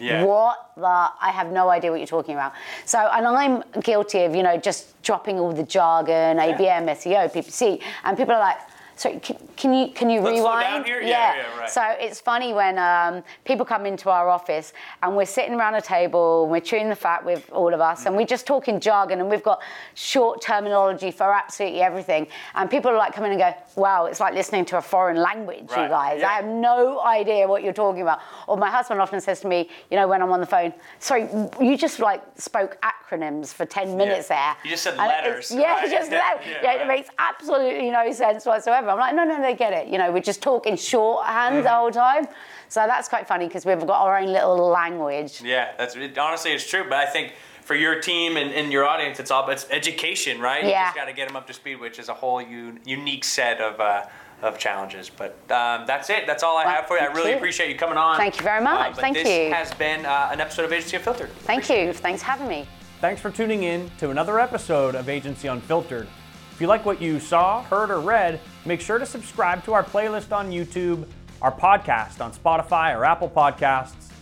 Yeah. 0.00 0.24
What 0.24 0.70
the? 0.76 0.86
I 0.86 1.30
have 1.32 1.50
no 1.50 1.68
idea 1.68 1.90
what 1.90 1.98
you're 1.98 2.06
talking 2.06 2.34
about. 2.34 2.52
So, 2.84 2.98
and 2.98 3.26
I'm 3.26 3.62
guilty 3.82 4.22
of, 4.24 4.34
you 4.34 4.44
know, 4.44 4.56
just 4.56 5.00
dropping 5.02 5.38
all 5.40 5.52
the 5.52 5.64
jargon, 5.64 6.38
ABM, 6.38 6.86
SEO, 6.86 7.32
PPC, 7.32 7.82
and 8.04 8.16
people 8.16 8.34
are 8.34 8.40
like, 8.40 8.58
sorry, 8.98 9.18
can, 9.20 9.36
can 9.56 9.72
you 9.72 9.88
can 9.92 10.10
you 10.10 10.20
Let's 10.20 10.38
rewind? 10.38 10.62
down 10.62 10.84
here? 10.84 11.00
Yeah, 11.00 11.36
yeah, 11.36 11.58
right. 11.58 11.70
So 11.70 11.82
it's 11.98 12.20
funny 12.20 12.52
when 12.52 12.78
um, 12.78 13.22
people 13.44 13.64
come 13.64 13.86
into 13.86 14.10
our 14.10 14.28
office 14.28 14.72
and 15.02 15.16
we're 15.16 15.24
sitting 15.26 15.54
around 15.54 15.74
a 15.76 15.80
table, 15.80 16.42
and 16.42 16.50
we're 16.50 16.60
chewing 16.60 16.88
the 16.88 16.96
fat 16.96 17.24
with 17.24 17.48
all 17.52 17.72
of 17.72 17.80
us, 17.80 18.06
and 18.06 18.16
we're 18.16 18.26
just 18.26 18.46
talking 18.46 18.80
jargon, 18.80 19.20
and 19.20 19.30
we've 19.30 19.42
got 19.42 19.60
short 19.94 20.42
terminology 20.42 21.10
for 21.10 21.32
absolutely 21.32 21.80
everything. 21.80 22.26
And 22.54 22.68
people 22.70 22.90
are 22.90 22.96
like 22.96 23.14
come 23.14 23.24
in 23.24 23.30
and 23.32 23.40
go, 23.40 23.54
"Wow, 23.76 24.06
it's 24.06 24.20
like 24.20 24.34
listening 24.34 24.64
to 24.66 24.78
a 24.78 24.82
foreign 24.82 25.16
language, 25.16 25.70
Right, 25.70 25.84
you 25.84 25.88
guys. 25.88 26.20
yeah. 26.20 26.28
I 26.28 26.32
have 26.34 26.44
no 26.46 27.00
idea 27.00 27.46
what 27.46 27.62
you're 27.62 27.72
talking 27.72 28.02
about." 28.02 28.18
Or 28.46 28.56
my 28.56 28.70
husband 28.70 29.00
often 29.00 29.20
says 29.20 29.40
to 29.40 29.48
me, 29.48 29.68
you 29.90 29.96
know, 29.96 30.08
when 30.08 30.20
I'm 30.22 30.32
on 30.32 30.40
the 30.40 30.46
phone, 30.46 30.72
"Sorry, 30.98 31.28
you 31.60 31.76
just 31.76 32.00
like 32.00 32.22
spoke 32.36 32.78
acronyms 32.82 33.52
for 33.54 33.64
ten 33.64 33.96
minutes 33.96 34.28
there." 34.28 34.56
You 34.64 34.70
just 34.70 34.82
said 34.82 34.94
And 34.94 35.06
letters, 35.08 35.50
Yeah, 35.50 35.74
right? 35.80 35.90
just 35.90 36.10
Yeah, 36.18 36.18
letters. 36.18 36.46
yeah, 36.62 36.74
Yeah, 36.74 36.82
it 36.82 36.86
makes 36.88 37.08
absolutely 37.18 37.90
no 37.90 38.10
sense 38.12 38.44
whatsoever. 38.46 38.87
I'm 38.88 38.98
like, 38.98 39.14
no, 39.14 39.24
no, 39.24 39.40
they 39.40 39.54
get 39.54 39.72
it. 39.72 39.88
You 39.88 39.98
know, 39.98 40.10
we're 40.12 40.20
just 40.20 40.42
talking 40.42 40.76
shorthand 40.76 41.64
the 41.64 41.70
whole 41.70 41.90
time. 41.90 42.26
So 42.68 42.86
that's 42.86 43.08
quite 43.08 43.26
funny 43.26 43.46
because 43.46 43.64
we've 43.64 43.78
got 43.80 44.02
our 44.02 44.18
own 44.18 44.26
little 44.32 44.68
language. 44.68 45.40
Yeah, 45.42 45.72
that's 45.78 45.96
it, 45.96 46.16
honestly 46.18 46.52
it's 46.52 46.68
true. 46.68 46.84
But 46.84 46.94
I 46.98 47.06
think 47.06 47.32
for 47.62 47.74
your 47.74 48.00
team 48.00 48.36
and, 48.36 48.52
and 48.52 48.72
your 48.72 48.84
audience, 48.86 49.18
it's 49.20 49.30
all 49.30 49.48
it's 49.50 49.66
education, 49.70 50.40
right? 50.40 50.62
Yeah. 50.62 50.66
You 50.66 50.72
Yeah. 50.72 50.84
just 50.86 50.96
got 50.96 51.04
to 51.06 51.12
get 51.12 51.28
them 51.28 51.36
up 51.36 51.46
to 51.46 51.52
speed, 51.52 51.76
which 51.80 51.98
is 51.98 52.08
a 52.08 52.14
whole 52.14 52.38
un, 52.38 52.80
unique 52.84 53.24
set 53.24 53.60
of. 53.60 53.80
Uh, 53.80 54.02
of 54.40 54.56
challenges, 54.56 55.10
but 55.10 55.32
um, 55.50 55.84
that's 55.84 56.08
it. 56.10 56.24
That's 56.24 56.44
all 56.44 56.56
I 56.56 56.64
Well, 56.64 56.74
have 56.76 56.86
for 56.86 56.96
you. 56.96 57.02
I 57.02 57.06
really 57.12 57.30
you. 57.32 57.36
appreciate 57.38 57.70
you 57.70 57.76
coming 57.76 57.98
on. 57.98 58.16
Thank 58.16 58.36
you 58.36 58.44
very 58.44 58.62
much. 58.62 58.92
but 58.94 59.00
Thank 59.00 59.16
this 59.16 59.26
you. 59.26 59.48
This 59.48 59.52
has 59.52 59.74
been 59.74 60.06
uh, 60.06 60.28
an 60.30 60.40
episode 60.40 60.64
of 60.64 60.72
Agency 60.72 60.96
Unfiltered. 60.96 61.30
Thank 61.40 61.68
you. 61.68 61.92
Thanks 61.92 62.22
for 62.22 62.26
having 62.30 62.46
me. 62.46 62.64
Thanks 63.00 63.20
for 63.20 63.32
tuning 63.32 63.64
in 63.64 63.90
to 63.98 64.10
another 64.10 64.38
episode 64.38 64.94
of 64.94 65.08
Agency 65.08 65.48
Unfiltered. 65.48 66.06
If 66.52 66.60
you 66.60 66.68
like 66.68 66.86
what 66.86 67.02
you 67.02 67.18
saw, 67.18 67.64
heard, 67.64 67.90
or 67.90 67.98
read, 67.98 68.38
make 68.68 68.80
sure 68.82 68.98
to 68.98 69.06
subscribe 69.06 69.64
to 69.64 69.72
our 69.72 69.82
playlist 69.82 70.30
on 70.30 70.50
YouTube, 70.50 71.06
our 71.40 71.50
podcast 71.50 72.20
on 72.20 72.32
Spotify 72.32 72.94
or 72.94 73.02
Apple 73.02 73.30
Podcasts, 73.30 74.12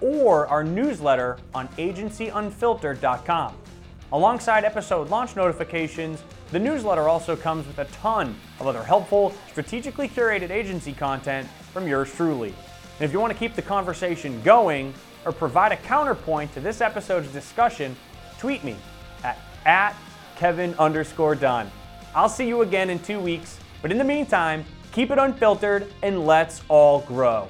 or 0.00 0.46
our 0.46 0.64
newsletter 0.64 1.36
on 1.54 1.68
agencyunfiltered.com. 1.76 3.54
Alongside 4.12 4.64
episode 4.64 5.10
launch 5.10 5.36
notifications, 5.36 6.24
the 6.50 6.58
newsletter 6.58 7.08
also 7.08 7.36
comes 7.36 7.66
with 7.66 7.78
a 7.78 7.84
ton 7.86 8.34
of 8.58 8.66
other 8.66 8.82
helpful, 8.82 9.34
strategically 9.50 10.08
curated 10.08 10.48
agency 10.48 10.94
content 10.94 11.46
from 11.72 11.86
yours 11.86 12.12
truly. 12.14 12.48
And 12.48 13.04
if 13.04 13.12
you 13.12 13.20
want 13.20 13.34
to 13.34 13.38
keep 13.38 13.54
the 13.54 13.62
conversation 13.62 14.40
going 14.42 14.94
or 15.26 15.32
provide 15.32 15.72
a 15.72 15.76
counterpoint 15.76 16.54
to 16.54 16.60
this 16.60 16.80
episode's 16.80 17.30
discussion, 17.32 17.94
tweet 18.38 18.64
me 18.64 18.76
at, 19.22 19.38
at 19.66 19.94
Kevin 20.36 20.74
underscore 20.78 21.34
Dunn. 21.34 21.70
I'll 22.14 22.30
see 22.30 22.48
you 22.48 22.62
again 22.62 22.88
in 22.88 22.98
two 22.98 23.20
weeks, 23.20 23.60
but 23.82 23.90
in 23.90 23.98
the 23.98 24.04
meantime, 24.04 24.64
keep 24.92 25.10
it 25.10 25.18
unfiltered 25.18 25.92
and 26.02 26.26
let's 26.26 26.62
all 26.68 27.00
grow. 27.00 27.48